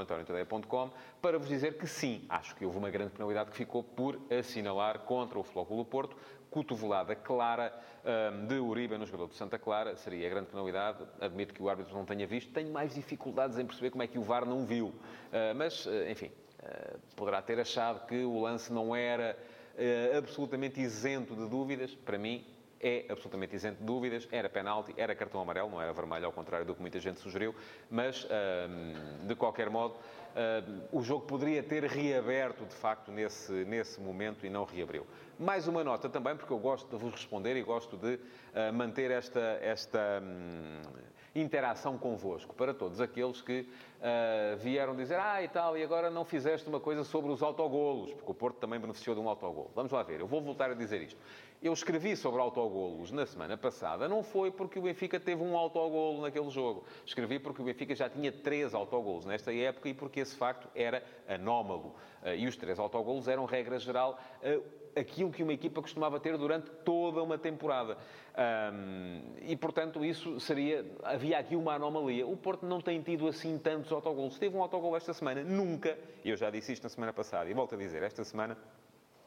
para 1.21 1.39
vos 1.39 1.47
dizer 1.47 1.77
que 1.77 1.87
sim, 1.87 2.25
acho 2.27 2.55
que 2.55 2.65
houve 2.65 2.77
uma 2.77 2.89
grande 2.89 3.11
penalidade 3.11 3.51
que 3.51 3.55
ficou 3.55 3.81
por 3.81 4.19
assinalar 4.29 4.99
contra 4.99 5.39
o 5.39 5.43
Flóculo 5.43 5.85
Porto, 5.85 6.17
cotovelada 6.51 7.15
clara 7.15 7.73
um, 8.03 8.45
de 8.47 8.55
Uribe 8.55 8.97
no 8.97 9.05
jogador 9.05 9.29
de 9.29 9.35
Santa 9.35 9.57
Clara, 9.57 9.95
seria 9.95 10.27
a 10.27 10.29
grande 10.29 10.49
penalidade. 10.49 11.03
Admito 11.21 11.53
que 11.53 11.63
o 11.63 11.69
árbitro 11.69 11.95
não 11.95 12.05
tenha 12.05 12.27
visto, 12.27 12.51
tenho 12.51 12.71
mais 12.71 12.93
dificuldades 12.93 13.57
em 13.57 13.65
perceber 13.65 13.91
como 13.91 14.03
é 14.03 14.07
que 14.07 14.19
o 14.19 14.23
VAR 14.23 14.45
não 14.45 14.65
viu. 14.65 14.87
Uh, 14.87 15.55
mas, 15.55 15.87
enfim, 16.09 16.31
poderá 17.15 17.41
ter 17.41 17.59
achado 17.59 18.05
que 18.05 18.23
o 18.23 18.41
lance 18.41 18.71
não 18.71 18.95
era 18.95 19.37
absolutamente 20.17 20.79
isento 20.79 21.35
de 21.35 21.49
dúvidas. 21.49 21.93
Para 21.95 22.17
mim, 22.17 22.45
é 22.83 23.05
absolutamente 23.09 23.55
isento 23.55 23.79
de 23.79 23.85
dúvidas. 23.85 24.27
Era 24.31 24.49
penalti, 24.49 24.93
era 24.97 25.15
cartão 25.15 25.41
amarelo, 25.41 25.69
não 25.69 25.81
era 25.81 25.93
vermelho, 25.93 26.25
ao 26.25 26.31
contrário 26.31 26.65
do 26.65 26.75
que 26.75 26.81
muita 26.81 26.99
gente 26.99 27.19
sugeriu. 27.19 27.55
Mas, 27.89 28.27
de 29.25 29.35
qualquer 29.35 29.69
modo, 29.69 29.95
o 30.91 31.01
jogo 31.01 31.25
poderia 31.25 31.63
ter 31.63 31.83
reaberto, 31.83 32.65
de 32.65 32.75
facto, 32.75 33.11
nesse, 33.11 33.51
nesse 33.65 33.99
momento 34.01 34.45
e 34.45 34.49
não 34.49 34.65
reabriu. 34.65 35.05
Mais 35.39 35.67
uma 35.67 35.83
nota 35.83 36.07
também, 36.09 36.35
porque 36.35 36.53
eu 36.53 36.59
gosto 36.59 36.87
de 36.89 37.01
vos 37.01 37.11
responder 37.11 37.55
e 37.57 37.63
gosto 37.63 37.97
de 37.97 38.15
uh, 38.15 38.73
manter 38.73 39.09
esta, 39.09 39.39
esta 39.61 40.21
um, 40.21 40.81
interação 41.35 41.97
convosco, 41.97 42.53
para 42.53 42.73
todos 42.73 43.01
aqueles 43.01 43.41
que 43.41 43.61
uh, 43.61 44.57
vieram 44.57 44.95
dizer 44.95 45.19
ah, 45.19 45.41
e 45.41 45.47
tal, 45.47 45.75
e 45.75 45.83
agora 45.83 46.09
não 46.09 46.23
fizeste 46.23 46.69
uma 46.69 46.79
coisa 46.79 47.03
sobre 47.03 47.31
os 47.31 47.41
autogolos, 47.41 48.13
porque 48.13 48.31
o 48.31 48.35
Porto 48.35 48.57
também 48.57 48.79
beneficiou 48.79 49.15
de 49.15 49.21
um 49.21 49.27
autogolo. 49.27 49.71
Vamos 49.75 49.91
lá 49.91 50.03
ver, 50.03 50.19
eu 50.19 50.27
vou 50.27 50.41
voltar 50.41 50.69
a 50.69 50.75
dizer 50.75 51.01
isto. 51.01 51.19
Eu 51.63 51.71
escrevi 51.71 52.13
sobre 52.17 52.41
autogolos 52.41 53.09
na 53.09 53.25
semana 53.25 53.55
passada, 53.55 54.05
não 54.09 54.21
foi 54.21 54.51
porque 54.51 54.77
o 54.77 54.81
Benfica 54.81 55.17
teve 55.17 55.41
um 55.41 55.55
autogolo 55.55 56.21
naquele 56.21 56.49
jogo. 56.49 56.83
Escrevi 57.05 57.39
porque 57.39 57.61
o 57.61 57.65
Benfica 57.65 57.95
já 57.95 58.09
tinha 58.09 58.33
três 58.33 58.73
autogolos 58.73 59.25
nesta 59.25 59.53
época 59.53 59.87
e 59.87 59.93
porque 59.93 60.19
esse 60.19 60.35
facto 60.35 60.67
era 60.75 61.01
anómalo. 61.25 61.95
Uh, 62.21 62.35
e 62.37 62.47
os 62.47 62.57
três 62.57 62.77
autogolos 62.77 63.29
eram, 63.29 63.45
regra 63.45 63.79
geral, 63.79 64.19
uh, 64.43 64.61
aquilo 64.93 65.31
que 65.31 65.41
uma 65.41 65.53
equipa 65.53 65.81
costumava 65.81 66.19
ter 66.19 66.37
durante 66.37 66.69
toda 66.83 67.23
uma 67.23 67.37
temporada. 67.37 67.97
Um, 68.73 69.21
e, 69.43 69.55
portanto, 69.55 70.03
isso 70.03 70.37
seria... 70.41 70.85
Havia 71.01 71.39
aqui 71.39 71.55
uma 71.55 71.75
anomalia. 71.75 72.27
O 72.27 72.35
Porto 72.35 72.65
não 72.65 72.81
tem 72.81 73.01
tido 73.01 73.25
assim 73.25 73.57
tantos 73.57 73.89
autogolos. 73.89 74.37
Teve 74.37 74.57
um 74.57 74.61
autogol 74.61 74.97
esta 74.97 75.13
semana. 75.13 75.41
Nunca, 75.45 75.97
eu 76.25 76.35
já 76.35 76.49
disse 76.49 76.73
isto 76.73 76.83
na 76.83 76.89
semana 76.89 77.13
passada 77.13 77.49
e 77.49 77.53
volto 77.53 77.75
a 77.75 77.77
dizer, 77.77 78.03
esta 78.03 78.25
semana 78.25 78.57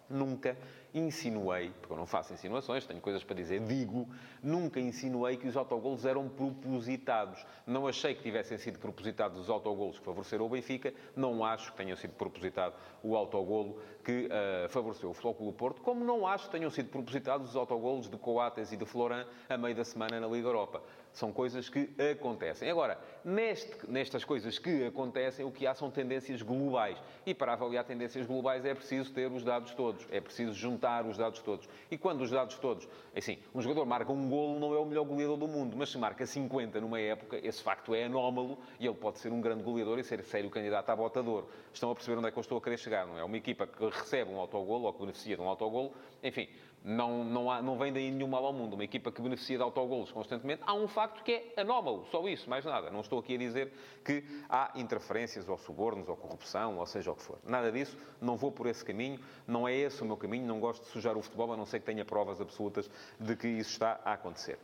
Nunca 0.09 0.57
insinuei, 0.95 1.71
porque 1.81 1.93
eu 1.93 1.97
não 1.97 2.07
faço 2.07 2.33
insinuações, 2.33 2.87
tenho 2.87 3.01
coisas 3.01 3.23
para 3.23 3.37
dizer, 3.37 3.61
digo, 3.61 4.09
nunca 4.43 4.81
insinuei 4.81 5.37
que 5.37 5.47
os 5.47 5.57
autogolos 5.57 6.05
eram 6.05 6.29
propositados. 6.29 7.45
Não 7.67 7.87
achei 7.87 8.15
que 8.15 8.23
tivessem 8.23 8.57
sido 8.57 8.79
propositados 8.79 9.39
os 9.39 9.51
autogolos 9.51 9.99
que 9.99 10.05
favoreceram 10.05 10.47
o 10.47 10.49
Benfica, 10.49 10.95
não 11.15 11.45
acho 11.45 11.73
que 11.73 11.77
tenham 11.77 11.97
sido 11.97 12.15
propositado 12.15 12.75
o 13.03 13.17
autogolo 13.17 13.81
que 14.07 14.29
uh, 14.29 14.69
favoreceu 14.69 15.11
o 15.11 15.13
Flóculo 15.13 15.53
Porto, 15.53 15.83
como 15.83 16.05
não 16.05 16.25
acho 16.25 16.45
que 16.45 16.53
tenham 16.53 16.71
sido 16.71 16.89
propositados 16.91 17.51
os 17.51 17.57
autogolos 17.57 18.09
de 18.09 18.17
Coates 18.17 18.71
e 18.71 18.77
de 18.77 18.87
Floran 18.87 19.27
a 19.49 19.59
meio 19.59 19.75
da 19.75 19.85
semana 19.85 20.21
na 20.21 20.29
Liga 20.29 20.47
Europa. 20.47 20.81
São 21.13 21.33
coisas 21.33 21.69
que 21.69 21.91
acontecem. 22.13 22.71
Agora, 22.71 23.01
neste, 23.25 23.91
nestas 23.91 24.23
coisas 24.23 24.59
que 24.59 24.85
acontecem, 24.85 25.45
o 25.45 25.51
que 25.51 25.67
há 25.67 25.75
são 25.75 25.91
tendências 25.91 26.43
globais. 26.43 26.99
E 27.25 27.35
para 27.35 27.55
avaliar 27.55 27.85
tendências 27.85 28.27
globais 28.27 28.65
é 28.67 28.75
preciso 28.75 29.11
ter 29.13 29.33
os 29.33 29.43
dados 29.43 29.73
todos. 29.73 30.07
É 30.11 30.21
preciso 30.21 30.53
juntar 30.53 31.07
os 31.07 31.17
dados 31.17 31.41
todos. 31.41 31.67
E 31.91 31.97
quando 31.97 32.21
os 32.21 32.31
dados 32.31 32.59
todos... 32.59 32.87
Assim, 33.17 33.39
um 33.55 33.63
jogador 33.63 33.87
marca 33.87 34.13
um 34.13 34.29
golo, 34.29 34.61
não 34.61 34.75
é 34.75 34.79
o 34.79 34.85
melhor 34.85 35.05
goleador 35.05 35.39
do 35.39 35.49
mundo. 35.49 35.75
Mas 35.75 35.89
se 35.89 35.97
marca 35.97 36.27
50 36.27 36.83
numa 36.83 37.01
época, 37.01 37.41
esse 37.43 37.63
facto 37.63 37.95
é 37.95 38.05
anómalo 38.05 38.59
e 38.79 38.87
ele 38.87 38.95
pode 38.95 39.19
ser 39.19 39.33
um 39.33 39.41
grande 39.41 39.63
goleador 39.63 39.99
e 39.99 40.05
ser 40.05 40.23
sério 40.23 40.51
candidato 40.51 40.91
a 40.91 40.95
botador. 40.95 41.47
Estão 41.73 41.91
a 41.91 41.95
perceber 41.95 42.19
onde 42.19 42.29
é 42.29 42.31
que 42.31 42.39
eu 42.39 42.43
estou 42.43 42.59
a 42.59 42.61
querer 42.61 42.77
chegar, 42.77 43.07
não 43.07 43.19
é? 43.19 43.25
Uma 43.25 43.39
equipa 43.39 43.67
que 43.67 43.96
recebe 44.01 44.31
um 44.31 44.39
autogolo 44.39 44.85
ou 44.85 44.93
que 44.93 45.01
beneficia 45.01 45.37
de 45.37 45.43
um 45.43 45.49
autogolo, 45.49 45.93
enfim, 46.23 46.49
não, 46.87 47.25
não, 47.25 47.51
há, 47.51 47.61
não 47.61 47.77
vem 47.77 47.93
daí 47.93 48.13
nenhum 48.13 48.29
mal 48.29 48.45
ao 48.47 48.53
mundo. 48.53 48.75
Uma 48.75 48.85
equipa 48.85 49.11
que 49.11 49.21
beneficia 49.21 49.57
de 49.57 49.63
autogolos 49.63 50.13
constantemente, 50.13 50.63
há 50.65 50.73
um 50.73 50.87
facto 50.87 51.25
que 51.25 51.33
é 51.33 51.61
anómalo, 51.61 52.07
só 52.13 52.27
isso, 52.29 52.49
mais 52.49 52.65
nada. 52.65 52.91
Não 52.91 53.01
estou 53.01 53.19
aqui 53.19 53.35
a 53.35 53.39
dizer 53.39 53.73
que 54.05 54.23
há 54.49 54.71
interferências 54.77 55.49
ou 55.49 55.59
subornos 55.59 56.09
ou 56.09 56.17
corrupção, 56.17 56.79
ou 56.79 56.87
seja 56.87 57.11
o 57.11 57.17
que 57.17 57.23
for. 57.23 57.39
Nada 57.45 57.73
disso, 57.73 57.99
não 58.21 58.37
vou 58.37 58.53
por 58.53 58.69
esse 58.69 58.85
caminho, 58.85 59.19
não 59.49 59.67
é 59.67 59.75
esse 59.75 60.01
o 60.01 60.05
meu 60.05 60.17
caminho, 60.17 60.47
não 60.47 60.61
gosto 60.61 60.85
de 60.85 60.91
sujar 60.91 61.17
o 61.17 61.23
futebol, 61.23 61.53
a 61.53 61.57
não 61.57 61.67
ser 61.67 61.81
que 61.81 61.87
tenha 61.87 62.05
provas 62.05 62.41
absolutas 62.41 62.89
de 63.19 63.35
que 63.35 63.49
isso 63.49 63.71
está 63.71 64.01
a 64.05 64.13
acontecer. 64.13 64.59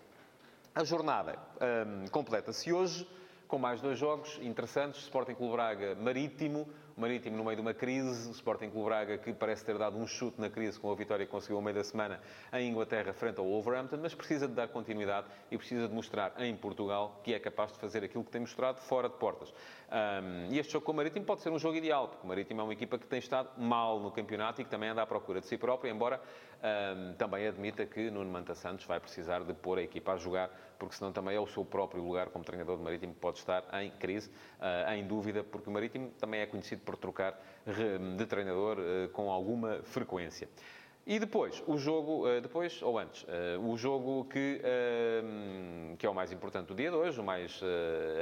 A 0.75 0.85
jornada 0.85 1.37
hum, 1.61 2.07
completa-se 2.11 2.73
hoje 2.73 3.07
com 3.53 3.59
mais 3.59 3.83
dois 3.83 3.99
jogos 3.99 4.39
interessantes, 4.41 5.03
Sporting 5.03 5.35
Clube 5.35 5.53
Braga 5.53 5.95
Marítimo, 5.97 6.67
o 6.97 7.01
Marítimo 7.01 7.37
no 7.37 7.45
meio 7.45 7.57
de 7.57 7.63
uma 7.63 7.75
crise, 7.75 8.29
o 8.29 8.33
Sporting 8.33 8.71
Clube 8.71 8.87
Braga 8.87 9.19
que 9.19 9.33
parece 9.33 9.65
ter 9.65 9.79
dado 9.79 9.97
um 9.97 10.07
chute 10.07 10.41
na 10.41 10.51
crise 10.51 10.79
com 10.79 10.91
a 10.91 10.95
vitória 10.95 11.25
que 11.25 11.33
conseguiu 11.33 11.57
ao 11.57 11.63
meio 11.63 11.77
da 11.77 11.85
semana 11.85 12.21
em 12.53 12.71
Inglaterra 12.71 13.13
frente 13.13 13.39
ao 13.39 13.47
Wolverhampton, 13.47 13.99
mas 14.03 14.15
precisa 14.15 14.47
de 14.47 14.55
dar 14.55 14.69
continuidade 14.69 15.27
e 15.51 15.57
precisa 15.57 15.89
de 15.89 15.95
mostrar 15.95 16.35
em 16.39 16.55
Portugal 16.57 17.21
que 17.25 17.35
é 17.35 17.39
capaz 17.39 17.73
de 17.73 17.79
fazer 17.79 18.05
aquilo 18.05 18.25
que 18.25 18.31
tem 18.31 18.41
mostrado 18.41 18.81
fora 18.81 19.09
de 19.09 19.17
portas. 19.17 19.53
Um, 19.93 20.53
e 20.53 20.59
este 20.59 20.73
jogo 20.73 20.87
com 20.87 20.93
o 20.93 20.95
Marítimo 20.95 21.25
pode 21.25 21.43
ser 21.43 21.51
um 21.51 21.59
jogo 21.59 21.77
ideal, 21.77 22.09
porque 22.09 22.25
o 22.25 22.29
Marítimo 22.29 22.61
é 22.61 22.65
uma 22.65 22.73
equipa 22.73 22.99
que 22.99 23.07
tem 23.07 23.19
estado 23.19 23.51
mal 23.59 24.01
no 24.01 24.11
campeonato 24.11 24.61
e 24.61 24.65
que 24.65 24.71
também 24.71 24.89
anda 24.89 25.03
à 25.03 25.07
procura 25.07 25.41
de 25.41 25.47
si 25.47 25.59
própria, 25.59 25.91
embora 25.91 26.21
um, 26.63 27.15
também 27.15 27.47
admita 27.47 27.85
que 27.85 28.11
Nuno 28.11 28.31
Manta 28.31 28.55
Santos 28.55 28.87
vai 28.87 29.01
precisar 29.01 29.43
de 29.45 29.53
pôr 29.53 29.79
a 29.79 29.83
equipa 29.83 30.13
a 30.13 30.17
jogar, 30.17 30.49
porque 30.79 30.95
senão 30.95 31.13
também 31.13 31.37
é 31.37 31.41
o 31.41 31.47
seu 31.47 31.65
próprio 31.65 32.03
lugar 32.03 32.29
como 32.29 32.45
treinador 32.45 32.77
do 32.77 32.83
Marítimo 32.83 33.13
que 33.13 33.21
pode 33.21 33.39
estar 33.39 33.65
em 33.83 33.91
crise, 33.91 34.31
uh, 34.61 34.93
em 34.93 35.07
dúvida, 35.07 35.43
porque 35.43 35.69
o 35.69 35.73
Marítimo 35.73 36.11
também 36.21 36.41
é 36.41 36.47
conhecido 36.47 36.82
por 36.85 36.97
trocar 36.97 37.41
de 38.17 38.27
treinador 38.27 38.79
uh, 38.79 39.09
com 39.11 39.31
alguma 39.31 39.83
frequência. 39.83 40.49
E 41.05 41.19
depois, 41.19 41.61
o 41.67 41.77
jogo, 41.77 42.29
eh, 42.29 42.41
depois 42.41 42.81
ou 42.81 42.97
antes, 42.97 43.27
eh, 43.29 43.59
o 43.59 43.77
jogo 43.77 44.25
que, 44.27 44.61
eh, 44.63 45.23
que 45.99 46.07
é 46.07 46.09
o 46.09 46.15
mais 46.15 46.31
importante 46.31 46.69
do 46.69 46.77
dia 46.77 46.91
de 46.91 46.97
hoje, 46.97 47.21
o 47.21 47.25
mais, 47.25 47.61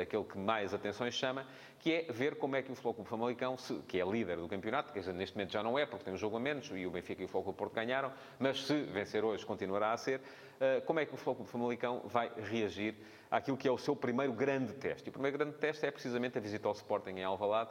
aquele 0.00 0.24
que 0.24 0.38
mais 0.38 0.72
atenções 0.72 1.12
chama, 1.12 1.46
que 1.80 1.92
é 1.92 2.12
ver 2.12 2.36
como 2.36 2.56
é 2.56 2.62
que 2.62 2.70
o 2.70 2.74
Futebol 2.74 3.04
Famalicão, 3.04 3.56
que 3.88 4.00
é 4.00 4.04
líder 4.04 4.36
do 4.36 4.46
campeonato, 4.46 4.92
que 4.92 5.00
neste 5.12 5.34
momento 5.34 5.52
já 5.52 5.62
não 5.62 5.78
é, 5.78 5.86
porque 5.86 6.04
tem 6.04 6.14
um 6.14 6.18
jogo 6.18 6.36
a 6.36 6.40
menos, 6.40 6.70
e 6.74 6.86
o 6.86 6.90
Benfica 6.90 7.22
e 7.22 7.24
o 7.24 7.28
Futebol 7.28 7.54
Porto 7.54 7.74
ganharam, 7.74 8.12
mas 8.38 8.66
se 8.66 8.82
vencer 8.82 9.24
hoje 9.24 9.44
continuará 9.46 9.92
a 9.92 9.96
ser, 9.96 10.20
como 10.84 11.00
é 11.00 11.06
que 11.06 11.14
o 11.14 11.16
Futebol 11.16 11.46
Famalicão 11.46 12.02
vai 12.04 12.30
reagir 12.36 12.94
àquilo 13.30 13.56
que 13.56 13.66
é 13.66 13.70
o 13.70 13.78
seu 13.78 13.96
primeiro 13.96 14.32
grande 14.32 14.74
teste. 14.74 15.08
E 15.08 15.10
o 15.10 15.12
primeiro 15.12 15.38
grande 15.38 15.56
teste 15.56 15.86
é 15.86 15.90
precisamente 15.90 16.36
a 16.36 16.40
visita 16.40 16.68
ao 16.68 16.74
Sporting 16.74 17.12
em 17.12 17.24
Alvalade, 17.24 17.70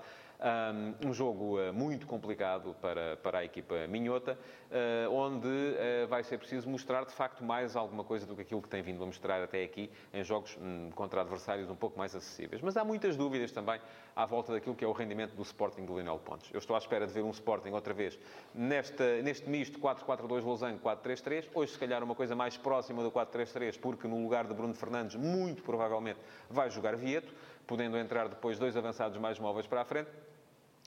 um 1.06 1.14
jogo 1.14 1.60
eh, 1.60 1.72
muito 1.72 2.08
complicado 2.08 2.74
para, 2.82 3.18
para 3.18 3.40
a 3.40 3.46
equipa 3.46 3.88
minhota, 3.88 4.40
eh, 4.72 5.06
onde 5.10 5.48
eh, 5.48 6.06
vai 6.08 6.24
ser 6.24 6.38
preciso 6.38 6.70
mostrar, 6.70 7.06
de 7.06 7.12
facto, 7.12 7.44
mais 7.44 7.76
alguma 7.76 8.06
coisa 8.06 8.26
do 8.26 8.36
que 8.36 8.44
aquilo 8.44 8.62
que 8.62 8.70
tem 8.70 8.82
vindo 8.82 9.04
a 9.04 9.06
mostrar 9.06 9.44
até 9.44 9.64
aqui 9.64 9.92
em 10.14 10.24
jogos 10.24 10.58
hum, 10.62 10.90
contra 10.96 11.22
adversários 11.22 11.70
um 11.70 11.76
pouco 11.76 11.98
mais 11.98 12.16
acessíveis. 12.16 12.62
Mas 12.62 12.78
há 12.78 12.86
muitas 12.86 13.18
dúvidas 13.18 13.52
também 13.52 13.82
à 14.16 14.26
volta 14.26 14.52
daquilo 14.52 14.76
que 14.76 14.84
é 14.84 14.88
o 14.88 14.92
rendimento 14.92 15.34
do 15.34 15.42
Sporting 15.42 15.86
do 15.86 15.94
Lionel 15.94 16.20
Pontes. 16.20 16.50
Eu 16.54 16.60
estou 16.60 16.76
à 16.76 16.80
espera 16.80 17.08
de 17.08 17.14
ver 17.14 17.24
um 17.24 17.32
Sporting 17.32 17.70
outra 17.70 17.94
vez 17.94 18.18
nesta, 18.54 19.22
neste 19.22 19.50
misto 19.50 19.80
4-4-2 19.80 20.44
Losango 20.44 20.80
4-3-3. 20.80 21.50
Hoje, 21.54 21.74
se 21.74 21.80
calhar, 21.80 22.04
uma 22.04 22.16
coisa 22.16 22.36
mais 22.36 22.58
próxima 22.58 23.04
do 23.04 23.12
4-3-3, 23.12 23.80
porque 23.80 24.08
no 24.08 24.22
lugar 24.22 24.46
de 24.46 24.54
Bruno 24.54 24.74
Fernandes, 24.74 25.16
muito 25.16 25.64
provavelmente, 25.64 26.20
vai 26.50 26.70
jogar 26.70 26.96
Vieto, 26.96 27.34
podendo 27.66 27.98
entrar 27.98 28.28
depois 28.28 28.58
dois 28.58 28.76
avançados 28.76 29.18
mais 29.18 29.40
móveis 29.40 29.68
para 29.68 29.82
a 29.82 29.86
frente. 29.86 30.10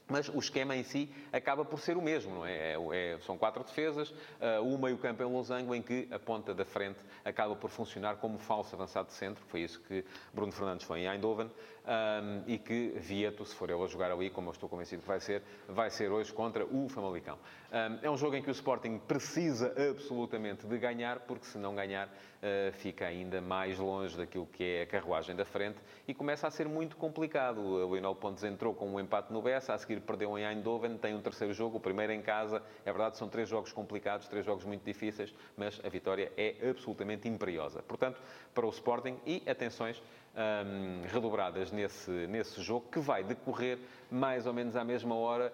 Mas 0.09 0.29
o 0.29 0.39
esquema 0.39 0.77
em 0.77 0.83
si 0.83 1.11
acaba 1.33 1.65
por 1.65 1.81
ser 1.81 1.97
o 1.97 2.03
mesmo, 2.03 2.35
não 2.35 2.47
é? 2.47 2.75
é, 2.75 2.77
é 2.93 3.19
são 3.21 3.39
quatro 3.39 3.63
defesas, 3.65 4.11
uh, 4.11 4.63
o 4.63 4.79
meio-campo 4.79 5.23
em 5.23 5.27
losango, 5.27 5.75
em 5.75 5.81
que 5.81 6.09
a 6.11 6.19
ponta 6.19 6.53
da 6.53 6.65
frente 6.65 6.99
acaba 7.25 7.55
por 7.55 7.71
funcionar 7.71 8.17
como 8.17 8.37
falso 8.39 8.75
avançado 8.75 9.09
de 9.09 9.15
centro, 9.15 9.43
foi 9.49 9.61
isso 9.61 9.81
que 9.81 10.05
Bruno 10.35 10.53
Fernandes 10.53 10.85
foi 10.85 11.01
em 11.01 11.07
Eindhoven, 11.07 11.51
um, 11.85 12.43
e 12.47 12.59
que 12.59 12.95
Vieto, 12.97 13.45
se 13.45 13.55
for 13.55 13.71
ele 13.71 13.83
a 13.83 13.87
jogar 13.87 14.11
ali, 14.11 14.31
como 14.31 14.49
eu 14.49 14.53
estou 14.53 14.69
convencido 14.69 15.03
que 15.03 15.09
vai 15.09 15.21
ser, 15.21 15.43
vai 15.69 15.91
ser 15.91 16.11
hoje 16.11 16.33
contra 16.33 16.65
o 16.65 16.89
Famalicão. 16.89 17.39
Um, 17.73 18.07
é 18.07 18.11
um 18.11 18.17
jogo 18.17 18.37
em 18.37 18.43
que 18.43 18.51
o 18.51 18.53
Sporting 18.53 18.99
precisa 18.99 19.75
absolutamente 19.91 20.67
de 20.67 20.79
ganhar, 20.79 21.21
porque 21.21 21.47
se 21.47 21.59
não 21.59 21.75
ganhar, 21.75 22.07
uh, 22.09 22.73
fica 22.73 23.07
ainda 23.07 23.41
mais 23.41 23.79
longe 23.79 24.17
daquilo 24.17 24.47
que 24.47 24.63
é 24.63 24.83
a 24.83 24.87
carruagem 24.87 25.35
da 25.35 25.45
frente 25.45 25.79
e 26.07 26.15
começa 26.15 26.47
a 26.47 26.51
ser 26.51 26.69
muito 26.69 26.97
complicado. 26.97 27.61
O 27.61 27.95
Lionel 27.95 28.15
Pontes 28.15 28.45
entrou 28.45 28.75
com 28.75 28.89
um 28.91 29.01
empate 29.01 29.33
no 29.33 29.41
Bessa, 29.41 29.75
a 29.75 29.79
seguir 29.79 30.01
perdeu 30.01 30.39
em 30.39 30.45
Eindhoven, 30.45 30.97
tem 30.99 31.15
um 31.15 31.21
terceiro 31.21 31.53
jogo, 31.55 31.79
o 31.79 31.81
primeiro 31.81 32.13
em 32.13 32.23
casa. 32.23 32.63
É 32.85 32.93
verdade, 32.93 33.17
são 33.17 33.29
três 33.29 33.49
jogos 33.49 33.73
complicados, 33.73 34.29
três 34.29 34.45
jogos 34.45 34.65
muito 34.65 34.85
difíceis, 34.85 35.35
mas 35.57 35.81
a 35.85 35.89
vitória 35.89 36.33
é 36.37 36.57
absolutamente 36.69 37.29
imperiosa. 37.29 37.83
Portanto, 37.83 38.21
para 38.55 38.67
o 38.67 38.71
Sporting, 38.71 39.19
e 39.27 39.43
atenções 39.49 40.03
um, 40.35 41.03
redobradas 41.07 41.71
nesse, 41.71 42.11
nesse 42.11 42.61
jogo, 42.63 42.87
que 42.91 42.99
vai 42.99 43.23
decorrer 43.23 43.79
mais 44.11 44.47
ou 44.47 44.53
menos 44.53 44.77
à 44.77 44.85
mesma 44.85 45.15
hora 45.15 45.53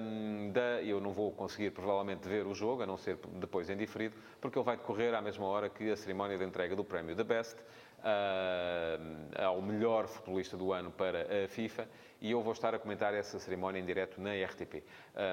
um, 0.00 0.50
da. 0.52 0.82
Eu 0.82 1.00
não 1.00 1.12
vou 1.12 1.32
conseguir 1.32 1.70
provavelmente 1.70 2.28
ver 2.28 2.46
o 2.46 2.54
jogo, 2.54 2.82
a 2.82 2.86
não 2.86 2.96
ser 2.96 3.18
depois 3.34 3.68
em 3.68 3.76
diferido, 3.76 4.14
porque 4.40 4.58
ele 4.58 4.64
vai 4.64 4.76
decorrer 4.76 5.14
à 5.14 5.20
mesma 5.20 5.46
hora 5.46 5.68
que 5.68 5.90
a 5.90 5.96
cerimónia 5.96 6.38
de 6.38 6.44
entrega 6.44 6.74
do 6.74 6.84
prémio 6.84 7.14
The 7.14 7.24
Best. 7.24 7.56
Uh, 7.96 9.42
ao 9.42 9.60
melhor 9.60 10.06
futebolista 10.06 10.56
do 10.56 10.72
ano 10.72 10.92
para 10.92 11.44
a 11.44 11.48
FIFA 11.48 11.88
e 12.20 12.30
eu 12.30 12.40
vou 12.40 12.52
estar 12.52 12.72
a 12.72 12.78
comentar 12.78 13.12
essa 13.14 13.38
cerimónia 13.40 13.80
em 13.80 13.84
direto 13.84 14.20
na 14.20 14.30
RTP. 14.32 14.76
Uh, 14.76 14.82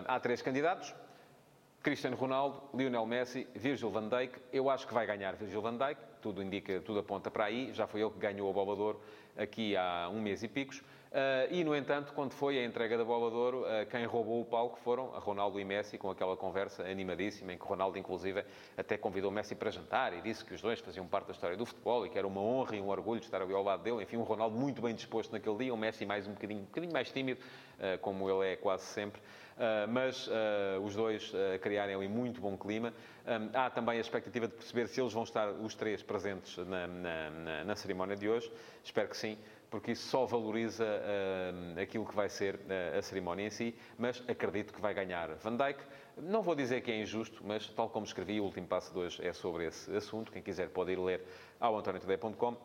há 0.05 0.19
três 0.19 0.41
candidatos, 0.41 0.95
Cristiano 1.83 2.15
Ronaldo, 2.15 2.63
Lionel 2.73 3.05
Messi, 3.05 3.45
Virgil 3.53 3.89
van 3.89 4.07
Dijk. 4.07 4.39
Eu 4.53 4.69
acho 4.69 4.87
que 4.87 4.93
vai 4.93 5.05
ganhar 5.05 5.35
Virgil 5.35 5.61
van 5.61 5.75
Dijk, 5.75 5.99
tudo 6.21 6.41
indica, 6.41 6.79
tudo 6.79 6.99
aponta 6.99 7.29
para 7.29 7.43
aí. 7.43 7.73
Já 7.73 7.85
foi 7.85 7.99
ele 7.99 8.09
que 8.09 8.19
ganhou 8.19 8.49
a 8.49 8.53
Bola 8.53 8.73
de 8.73 8.81
Ouro 8.81 9.01
aqui 9.35 9.75
há 9.75 10.09
um 10.09 10.21
mês 10.21 10.41
e 10.43 10.47
picos. 10.47 10.81
Uh, 11.13 11.45
e, 11.51 11.63
no 11.63 11.75
entanto, 11.75 12.11
quando 12.13 12.33
foi 12.33 12.57
a 12.57 12.65
entrega 12.65 12.97
da 12.97 13.05
Bola 13.05 13.29
de 13.29 13.35
Ouro, 13.35 13.61
uh, 13.61 13.85
quem 13.91 14.03
roubou 14.03 14.41
o 14.41 14.45
palco 14.45 14.79
foram 14.79 15.05
Ronaldo 15.09 15.59
e 15.59 15.63
Messi, 15.63 15.95
com 15.95 16.09
aquela 16.09 16.35
conversa 16.35 16.81
animadíssima, 16.81 17.53
em 17.53 17.57
que 17.57 17.63
Ronaldo, 17.63 17.99
inclusive, 17.99 18.43
até 18.75 18.97
convidou 18.97 19.29
Messi 19.29 19.53
para 19.53 19.69
jantar 19.69 20.11
e 20.17 20.21
disse 20.21 20.43
que 20.43 20.55
os 20.55 20.61
dois 20.61 20.79
faziam 20.79 21.05
parte 21.05 21.27
da 21.27 21.33
história 21.33 21.55
do 21.55 21.67
futebol 21.67 22.03
e 22.03 22.09
que 22.09 22.17
era 22.17 22.25
uma 22.25 22.41
honra 22.41 22.75
e 22.77 22.81
um 22.81 22.89
orgulho 22.89 23.19
estar 23.19 23.43
ali 23.43 23.53
ao 23.53 23.61
lado 23.61 23.83
dele. 23.83 24.01
Enfim, 24.01 24.17
um 24.17 24.23
Ronaldo 24.23 24.57
muito 24.57 24.81
bem 24.81 24.95
disposto 24.95 25.31
naquele 25.31 25.55
dia, 25.55 25.71
o 25.71 25.77
Messi 25.77 26.03
mais 26.03 26.27
um 26.27 26.31
bocadinho, 26.31 26.61
um 26.61 26.65
bocadinho 26.65 26.93
mais 26.93 27.11
tímido, 27.11 27.39
uh, 27.77 27.99
como 27.99 28.27
ele 28.27 28.53
é 28.53 28.55
quase 28.55 28.85
sempre. 28.85 29.21
Uh, 29.21 29.87
mas 29.87 30.25
uh, 30.25 30.81
os 30.83 30.95
dois 30.95 31.31
uh, 31.31 31.59
criarem 31.61 31.93
ali 31.93 32.07
muito 32.07 32.41
bom 32.41 32.57
clima. 32.57 32.91
Um, 33.27 33.51
há 33.53 33.69
também 33.69 33.99
a 33.99 34.01
expectativa 34.01 34.47
de 34.47 34.55
perceber 34.55 34.87
se 34.87 34.99
eles 34.99 35.13
vão 35.13 35.21
estar 35.21 35.47
os 35.49 35.75
três 35.75 36.01
presentes 36.01 36.57
na, 36.57 36.87
na, 36.87 37.29
na, 37.29 37.63
na 37.65 37.75
cerimónia 37.75 38.15
de 38.15 38.27
hoje. 38.27 38.51
Espero 38.83 39.07
que 39.07 39.15
sim 39.15 39.37
porque 39.73 39.93
isso 39.93 40.07
só 40.07 40.23
valoriza 40.23 40.85
uh, 40.85 41.81
aquilo 41.81 42.05
que 42.05 42.15
vai 42.15 42.29
ser 42.29 42.57
uh, 42.57 42.99
a 42.99 43.01
cerimónia 43.01 43.47
em 43.47 43.49
si, 43.49 43.73
mas 43.97 44.23
acredito 44.27 44.71
que 44.71 44.79
vai 44.79 44.93
ganhar 44.93 45.33
Van 45.37 45.57
Dijk. 45.57 45.79
Não 46.15 46.43
vou 46.43 46.53
dizer 46.53 46.81
que 46.81 46.91
é 46.91 47.01
injusto, 47.01 47.41
mas 47.43 47.67
tal 47.69 47.89
como 47.89 48.05
escrevi, 48.05 48.39
o 48.39 48.43
último 48.43 48.67
passo 48.67 48.93
de 48.93 48.99
hoje 48.99 49.27
é 49.27 49.33
sobre 49.33 49.65
esse 49.65 49.91
assunto. 49.95 50.31
Quem 50.31 50.43
quiser 50.43 50.69
pode 50.69 50.91
ir 50.91 50.99
ler 50.99 51.25
ao 51.59 51.75
antoniotoday.com. 51.75 52.55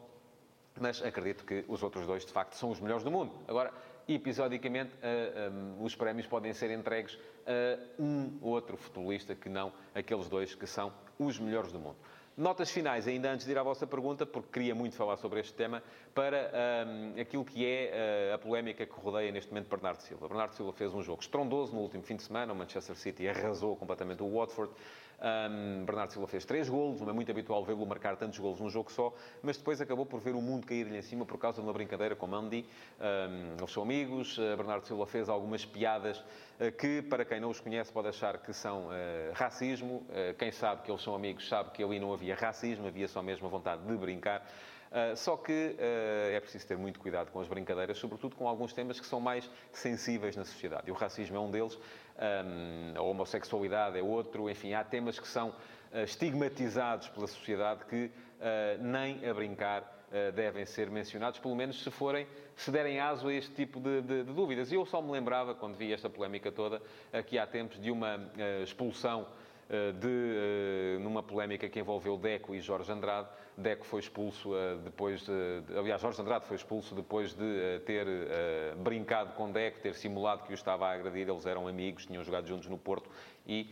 mas 0.79 1.03
acredito 1.03 1.47
que 1.47 1.65
os 1.67 1.83
outros 1.83 2.07
dois, 2.07 2.27
de 2.27 2.33
facto, 2.33 2.53
são 2.53 2.69
os 2.69 2.79
melhores 2.79 3.03
do 3.03 3.11
mundo. 3.11 3.33
Agora, 3.49 3.73
episodicamente, 4.07 4.93
uh, 4.97 5.51
um, 5.51 5.83
os 5.83 5.95
prémios 5.95 6.27
podem 6.27 6.53
ser 6.53 6.71
entregues 6.71 7.19
a 7.47 8.03
um 8.03 8.39
outro 8.43 8.77
futebolista 8.77 9.35
que 9.35 9.49
não 9.49 9.73
aqueles 9.95 10.29
dois 10.29 10.55
que 10.55 10.67
são 10.67 10.93
os 11.19 11.39
melhores 11.39 11.73
do 11.73 11.79
mundo. 11.79 11.97
Notas 12.39 12.71
finais, 12.71 13.09
ainda 13.09 13.33
antes 13.33 13.45
de 13.45 13.51
ir 13.51 13.59
à 13.59 13.65
vossa 13.65 13.85
pergunta, 13.85 14.25
porque 14.25 14.49
queria 14.53 14.73
muito 14.73 14.95
falar 14.95 15.17
sobre 15.17 15.41
este 15.41 15.53
tema, 15.55 15.83
para 16.15 16.53
um, 16.87 17.21
aquilo 17.21 17.45
que 17.45 17.67
é 17.67 18.31
uh, 18.31 18.35
a 18.37 18.39
polémica 18.39 18.87
que 18.87 18.93
rodeia 18.93 19.33
neste 19.33 19.51
momento 19.51 19.69
Bernardo 19.69 20.01
Silva. 20.03 20.29
Bernardo 20.29 20.55
Silva 20.55 20.73
fez 20.73 20.95
um 20.95 21.03
jogo 21.03 21.21
estrondoso 21.21 21.75
no 21.75 21.81
último 21.81 22.05
fim 22.05 22.15
de 22.15 22.23
semana, 22.23 22.53
o 22.53 22.57
Manchester 22.57 22.95
City 22.95 23.27
arrasou 23.27 23.75
completamente 23.75 24.23
o 24.23 24.33
Watford. 24.33 24.73
Um, 25.21 25.85
Bernardo 25.85 26.13
Silva 26.13 26.29
fez 26.29 26.45
três 26.45 26.69
golos, 26.69 27.01
não 27.01 27.11
é 27.11 27.13
muito 27.13 27.29
habitual 27.29 27.65
vê-lo 27.65 27.85
marcar 27.85 28.17
tantos 28.17 28.39
golos 28.39 28.61
num 28.61 28.71
jogo 28.71 28.93
só, 28.93 29.13
mas 29.43 29.57
depois 29.57 29.81
acabou 29.81 30.07
por 30.07 30.21
ver 30.21 30.37
o 30.37 30.41
mundo 30.41 30.65
cair-lhe 30.65 30.97
em 30.97 31.03
cima 31.03 31.27
por 31.27 31.39
causa 31.39 31.61
de 31.61 31.67
uma 31.67 31.73
brincadeira 31.73 32.15
com 32.15 32.29
Mandy. 32.29 32.65
Um, 33.01 33.57
eles 33.59 33.73
são 33.73 33.83
amigos, 33.83 34.39
uh, 34.39 34.57
Bernardo 34.57 34.87
Silva 34.87 35.07
fez 35.07 35.29
algumas 35.29 35.65
piadas 35.65 36.19
uh, 36.19 36.71
que, 36.79 37.03
para 37.03 37.25
quem 37.25 37.41
não 37.41 37.51
os 37.51 37.59
conhece, 37.59 37.93
pode 37.93 38.07
achar 38.07 38.39
que 38.39 38.53
são 38.53 38.89
racismo. 39.35 40.07
quem 40.39 40.53
sabe 40.53 40.83
que 40.83 40.91
eles 40.91 41.03
são 41.03 41.15
amigos 41.15 41.49
sabe 41.49 41.71
que 41.71 41.83
ali 41.83 41.99
não 41.99 42.13
havia 42.13 42.28
racismo, 42.35 42.87
havia 42.87 43.09
só 43.09 43.23
mesmo 43.23 43.47
a 43.47 43.51
vontade 43.51 43.83
de 43.83 43.97
brincar. 43.97 44.47
Uh, 44.89 45.15
só 45.17 45.37
que 45.37 45.53
uh, 45.53 46.35
é 46.35 46.41
preciso 46.41 46.67
ter 46.67 46.77
muito 46.79 46.99
cuidado 46.99 47.31
com 47.31 47.41
as 47.41 47.47
brincadeiras, 47.47 47.99
sobretudo 47.99 48.35
com 48.35 48.49
alguns 48.49 48.73
temas 48.73 48.99
que 48.99 49.07
são 49.07 49.21
mais 49.21 49.49
sensíveis 49.71 50.35
na 50.35 50.45
sociedade. 50.45 50.85
E 50.87 50.91
o 50.91 50.95
racismo 50.95 51.37
é 51.37 51.41
um 51.41 51.51
deles, 51.51 51.77
um, 51.77 52.99
a 52.99 53.03
homossexualidade 53.03 53.99
é 53.99 54.03
outro, 54.03 54.49
enfim, 54.49 54.73
há 54.73 54.83
temas 54.83 55.19
que 55.19 55.29
são 55.29 55.51
uh, 55.51 56.05
estigmatizados 56.05 57.09
pela 57.09 57.27
sociedade 57.27 57.85
que 57.85 58.11
nem 58.81 59.29
a 59.29 59.35
brincar 59.35 60.07
devem 60.33 60.65
ser 60.65 60.89
mencionados, 60.89 61.41
pelo 61.41 61.57
menos 61.57 61.83
se 61.83 61.91
forem, 61.91 62.25
se 62.55 62.71
derem 62.71 63.01
aso 63.01 63.27
a 63.27 63.35
este 63.35 63.53
tipo 63.53 63.81
de, 63.81 64.01
de, 64.01 64.23
de 64.23 64.33
dúvidas. 64.33 64.71
E 64.71 64.77
eu 64.77 64.87
só 64.87 65.03
me 65.03 65.11
lembrava, 65.11 65.57
quando 65.57 65.75
vi 65.77 65.93
esta 65.93 66.09
polémica 66.09 66.53
toda, 66.53 66.81
aqui 67.13 67.37
há 67.37 67.45
tempos 67.49 67.81
de 67.81 67.91
uma 67.91 68.31
expulsão 68.63 69.27
de, 69.69 70.09
eh, 70.09 70.99
numa 71.01 71.23
polémica 71.23 71.69
que 71.69 71.79
envolveu 71.79 72.17
Deco 72.17 72.55
e 72.55 72.61
Jorge 72.61 72.91
Andrade. 72.91 73.29
Deco 73.57 73.85
foi 73.85 74.01
expulso 74.01 74.57
eh, 74.57 74.77
depois 74.83 75.27
de, 75.27 75.63
aliás, 75.77 76.01
Jorge 76.01 76.21
Andrade 76.21 76.47
foi 76.47 76.57
expulso 76.57 76.95
depois 76.95 77.35
de 77.35 77.81
ter 77.85 78.07
brincado 78.79 79.35
com 79.35 79.51
Deco, 79.53 79.81
ter 79.81 79.95
simulado 79.95 80.45
que 80.45 80.53
o 80.53 80.55
estava 80.55 80.87
a 80.87 80.93
agredir. 80.93 81.29
Eles 81.29 81.45
eram 81.45 81.69
amigos, 81.69 82.07
tinham 82.07 82.25
jogado 82.25 82.47
juntos 82.47 82.69
no 82.69 82.79
Porto 82.79 83.11
e 83.47 83.71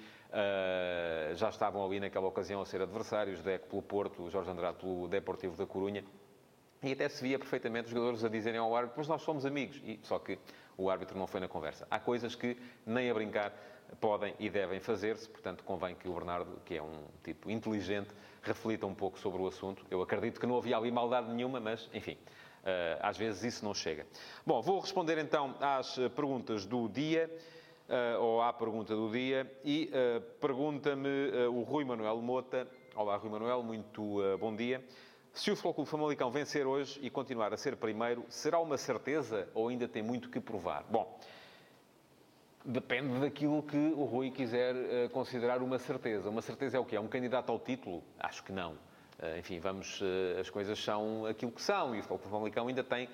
já 1.34 1.48
estavam 1.48 1.84
ali 1.84 1.98
naquela 1.98 2.26
ocasião 2.26 2.60
a 2.60 2.66
ser 2.66 2.82
adversários, 2.82 3.40
Deco 3.40 3.68
pelo 3.68 3.82
Porto, 3.82 4.28
Jorge 4.28 4.50
Andrade 4.50 4.78
pelo 4.78 5.08
Deportivo 5.08 5.56
da 5.56 5.64
Corunha. 5.64 6.04
E 6.82 6.92
até 6.92 7.08
se 7.08 7.22
via 7.22 7.38
perfeitamente 7.38 7.86
os 7.86 7.90
jogadores 7.90 8.22
a 8.22 8.28
dizerem 8.28 8.60
ao 8.60 8.74
árbitro, 8.76 8.98
mas 8.98 9.08
nós 9.08 9.22
somos 9.22 9.46
amigos. 9.46 9.80
E, 9.84 9.98
só 10.02 10.18
que 10.18 10.38
o 10.76 10.90
árbitro 10.90 11.18
não 11.18 11.26
foi 11.26 11.40
na 11.40 11.48
conversa. 11.48 11.86
Há 11.90 11.98
coisas 11.98 12.34
que 12.34 12.56
nem 12.84 13.10
a 13.10 13.14
brincar 13.14 13.52
podem 14.00 14.34
e 14.38 14.48
devem 14.48 14.80
fazer-se, 14.80 15.28
portanto, 15.28 15.64
convém 15.64 15.94
que 15.94 16.08
o 16.08 16.12
Bernardo, 16.12 16.60
que 16.64 16.76
é 16.76 16.82
um 16.82 17.04
tipo 17.22 17.50
inteligente, 17.50 18.08
reflita 18.42 18.86
um 18.86 18.94
pouco 18.94 19.18
sobre 19.18 19.40
o 19.40 19.46
assunto. 19.46 19.84
Eu 19.90 20.02
acredito 20.02 20.40
que 20.40 20.46
não 20.46 20.56
havia 20.56 20.76
ali 20.76 20.90
maldade 20.90 21.32
nenhuma, 21.32 21.60
mas, 21.60 21.88
enfim, 21.92 22.16
eh, 22.64 22.98
às 23.00 23.16
vezes 23.16 23.42
isso 23.44 23.64
não 23.64 23.72
chega. 23.72 24.06
Bom, 24.44 24.60
vou 24.60 24.80
responder 24.80 25.18
então 25.18 25.54
às 25.60 25.98
eh, 25.98 26.08
perguntas 26.08 26.66
do 26.66 26.88
dia, 26.88 27.30
eh, 27.88 28.16
ou 28.18 28.42
à 28.42 28.52
pergunta 28.52 28.94
do 28.94 29.10
dia, 29.10 29.50
e 29.64 29.90
pergunta-me 30.40 31.46
o 31.48 31.62
Rui 31.62 31.84
Manuel 31.84 32.20
Mota. 32.20 32.66
Olá, 32.94 33.16
Rui 33.16 33.30
Manuel, 33.30 33.62
muito 33.62 34.20
bom 34.40 34.54
dia. 34.54 34.84
Se 35.32 35.50
o 35.50 35.54
Futebol 35.56 35.84
Famalicão 35.84 36.30
vencer 36.30 36.66
hoje 36.66 36.98
e 37.02 37.10
continuar 37.10 37.52
a 37.52 37.58
ser 37.58 37.76
primeiro, 37.76 38.24
será 38.28 38.58
uma 38.58 38.78
certeza 38.78 39.48
ou 39.54 39.68
ainda 39.68 39.86
tem 39.86 40.02
muito 40.02 40.30
que 40.30 40.40
provar? 40.40 40.82
Bom, 40.88 41.20
Depende 42.68 43.20
daquilo 43.20 43.62
que 43.62 43.76
o 43.76 44.02
Rui 44.02 44.32
quiser 44.32 44.74
uh, 44.74 45.08
considerar 45.10 45.62
uma 45.62 45.78
certeza. 45.78 46.28
Uma 46.28 46.42
certeza 46.42 46.76
é 46.76 46.80
o 46.80 46.84
quê? 46.84 46.96
É 46.96 47.00
um 47.00 47.06
candidato 47.06 47.52
ao 47.52 47.60
título? 47.60 48.02
Acho 48.18 48.42
que 48.42 48.50
não. 48.50 48.72
Uh, 48.72 49.38
enfim, 49.38 49.60
vamos, 49.60 50.00
uh, 50.00 50.40
as 50.40 50.50
coisas 50.50 50.76
são 50.76 51.24
aquilo 51.26 51.52
que 51.52 51.62
são 51.62 51.94
e 51.94 52.00
o 52.00 52.02
Futebol 52.02 52.28
Famalicão 52.28 52.66
ainda 52.66 52.82
tem 52.82 53.08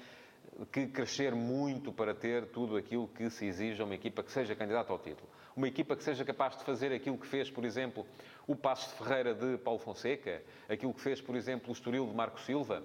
que 0.73 0.87
crescer 0.87 1.35
muito 1.35 1.93
para 1.93 2.15
ter 2.15 2.47
tudo 2.47 2.79
aquilo 2.79 3.07
que 3.09 3.29
se 3.29 3.45
exige 3.45 3.83
a 3.83 3.85
uma 3.85 3.95
equipa 3.95 4.23
que 4.23 4.33
seja 4.33 4.57
candidata 4.57 4.91
ao 4.91 4.99
título. 4.99 5.29
Uma 5.55 5.69
equipa 5.69 5.95
que 5.97 6.03
seja 6.03 6.25
capaz 6.25 6.57
de 6.57 6.65
fazer 6.65 6.91
aquilo 6.91 7.19
que 7.19 7.27
fez, 7.27 7.51
por 7.51 7.67
exemplo, 7.67 8.07
o 8.47 8.57
Passo 8.57 8.88
de 8.88 9.05
Ferreira 9.05 9.35
de 9.35 9.59
Paulo 9.59 9.79
Fonseca, 9.79 10.43
aquilo 10.67 10.95
que 10.95 11.01
fez, 11.03 11.21
por 11.21 11.37
exemplo, 11.37 11.69
o 11.69 11.73
Estoril 11.73 12.07
de 12.07 12.15
Marco 12.15 12.41
Silva. 12.41 12.83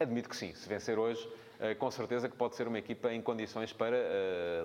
Admito 0.00 0.30
que 0.30 0.36
sim, 0.36 0.54
se 0.54 0.66
vencer 0.66 0.98
hoje, 0.98 1.26
com 1.78 1.90
certeza 1.90 2.26
que 2.28 2.36
pode 2.36 2.56
ser 2.56 2.68
uma 2.68 2.78
equipa 2.78 3.12
em 3.12 3.20
condições 3.22 3.72
para 3.72 3.96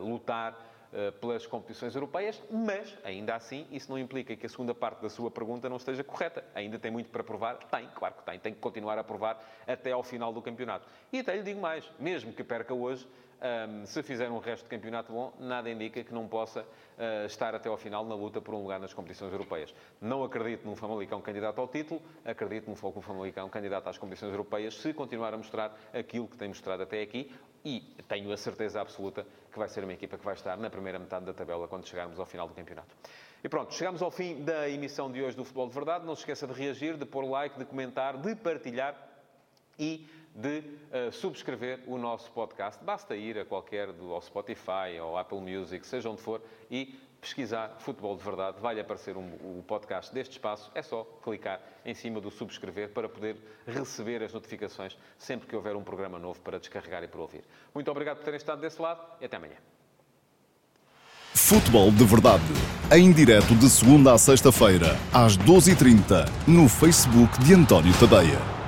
lutar 0.02 0.71
pelas 1.20 1.48
competições 1.48 1.96
europeias, 1.96 2.42
mas, 2.50 2.98
ainda 3.04 3.36
assim, 3.36 3.66
isso 3.72 3.90
não 3.90 3.98
implica 3.98 4.36
que 4.36 4.46
a 4.46 4.50
segunda 4.50 4.76
parte 4.76 5.02
da 5.02 5.10
sua 5.10 5.32
pergunta 5.32 5.70
não 5.70 5.78
esteja 5.78 6.04
correta. 6.04 6.44
Ainda 6.54 6.78
tem 6.78 6.92
muito 6.92 7.10
para 7.10 7.24
provar? 7.24 7.58
Tem, 7.70 7.88
claro 7.96 8.16
que 8.16 8.24
tem. 8.24 8.40
Tem 8.40 8.54
que 8.54 8.60
continuar 8.60 8.98
a 8.98 9.04
provar 9.04 9.42
até 9.66 9.92
ao 9.92 10.04
final 10.04 10.34
do 10.34 10.42
campeonato. 10.42 10.86
E 11.12 11.20
até 11.20 11.36
lhe 11.36 11.44
digo 11.44 11.62
mais, 11.62 11.90
mesmo 12.00 12.34
que 12.34 12.44
perca 12.44 12.74
hoje, 12.74 13.08
um, 13.42 13.86
se 13.88 14.04
fizer 14.04 14.30
um 14.30 14.38
resto 14.38 14.64
de 14.64 14.70
campeonato 14.70 15.12
bom, 15.12 15.34
nada 15.40 15.70
indica 15.70 16.04
que 16.04 16.14
não 16.14 16.28
possa 16.28 16.62
uh, 16.62 17.26
estar 17.26 17.56
até 17.56 17.70
ao 17.70 17.78
final 17.78 18.06
na 18.06 18.14
luta 18.14 18.40
por 18.40 18.54
um 18.54 18.62
lugar 18.62 18.80
nas 18.80 18.94
competições 18.94 19.32
europeias. 19.32 19.74
Não 20.00 20.24
acredito 20.24 20.64
num 20.66 20.76
Famalicão 20.76 21.20
candidato 21.22 21.60
ao 21.60 21.68
título, 21.68 22.02
acredito 22.24 22.70
num 22.70 22.76
Foco 22.76 23.02
Famalicão 23.02 23.50
candidato 23.50 23.90
às 23.90 23.98
competições 23.98 24.32
europeias, 24.32 24.76
se 24.76 24.94
continuar 24.94 25.34
a 25.34 25.38
mostrar 25.38 25.76
aquilo 25.92 26.28
que 26.28 26.38
tem 26.38 26.50
mostrado 26.50 26.84
até 26.84 27.02
aqui, 27.02 27.34
e 27.64 27.82
tenho 28.08 28.32
a 28.32 28.38
certeza 28.38 28.82
absoluta 28.82 29.26
que 29.52 29.60
vai 29.60 29.68
ser 29.68 29.84
uma 29.84 29.94
equipa 29.94 30.18
que 30.18 30.26
vai 30.26 30.34
estar 30.34 30.58
na 30.58 30.70
primeira 30.70 30.98
metade 30.98 31.26
da 31.26 31.34
tabela 31.34 31.68
quando 31.68 31.88
chegarmos 31.88 32.20
ao 32.20 32.26
final 32.26 32.48
do 32.48 32.54
campeonato. 32.54 32.96
E 33.44 33.50
pronto, 33.50 33.74
chegamos 33.74 34.02
ao 34.02 34.12
fim 34.12 34.44
da 34.44 34.70
emissão 34.70 35.12
de 35.12 35.22
hoje 35.22 35.36
do 35.36 35.44
Futebol 35.44 35.68
de 35.68 35.74
Verdade. 35.74 36.06
Não 36.06 36.16
se 36.16 36.22
esqueça 36.22 36.46
de 36.48 36.54
reagir, 36.54 36.96
de 36.96 37.06
pôr 37.06 37.26
like, 37.26 37.58
de 37.58 37.66
comentar, 37.66 38.18
de 38.18 38.36
partilhar 38.36 38.96
e 39.80 40.08
de 40.36 40.60
uh, 40.60 41.12
subscrever 41.12 41.82
o 41.88 41.98
nosso 41.98 42.32
podcast. 42.32 42.84
Basta 42.84 43.16
ir 43.16 43.38
a 43.40 43.46
qualquer 43.46 43.92
do 43.92 44.14
ao 44.14 44.22
Spotify 44.22 45.00
ou 45.02 45.18
Apple 45.18 45.42
Music, 45.42 45.86
seja 45.86 46.10
onde 46.10 46.22
for, 46.22 46.42
e 46.70 46.96
pesquisar 47.22 47.76
Futebol 47.80 48.18
de 48.18 48.24
Verdade. 48.24 48.58
Vai-lhe 48.60 48.82
aparecer 48.82 49.16
um, 49.16 49.22
o 49.22 49.64
podcast 49.66 50.12
deste 50.12 50.34
espaço. 50.34 50.72
É 50.74 50.82
só 50.82 51.04
clicar 51.24 51.62
em 51.86 51.94
cima 51.94 52.20
do 52.20 52.32
subscrever 52.32 52.90
para 52.90 53.08
poder 53.08 53.38
receber 53.68 54.24
as 54.24 54.34
notificações 54.34 54.98
sempre 55.20 55.48
que 55.48 55.56
houver 55.56 55.76
um 55.76 55.84
programa 55.84 56.18
novo 56.18 56.40
para 56.42 56.60
descarregar 56.60 57.04
e 57.04 57.08
para 57.08 57.22
ouvir. 57.22 57.44
Muito 57.74 57.90
obrigado 57.92 58.18
por 58.18 58.26
terem 58.26 58.38
estado 58.38 58.60
desse 58.60 58.82
lado 58.82 59.06
e 59.22 59.26
até 59.26 59.38
amanhã. 59.38 59.56
Futebol 61.34 61.92
de 61.92 62.04
Verdade. 62.04 62.44
Em 62.92 63.12
direto 63.12 63.56
de 63.56 63.70
segunda 63.70 64.14
a 64.14 64.18
sexta-feira, 64.18 64.98
às 65.14 65.38
12h30, 65.38 66.28
no 66.48 66.68
Facebook 66.68 67.40
de 67.44 67.54
António 67.54 67.94
Tadeia. 68.00 68.61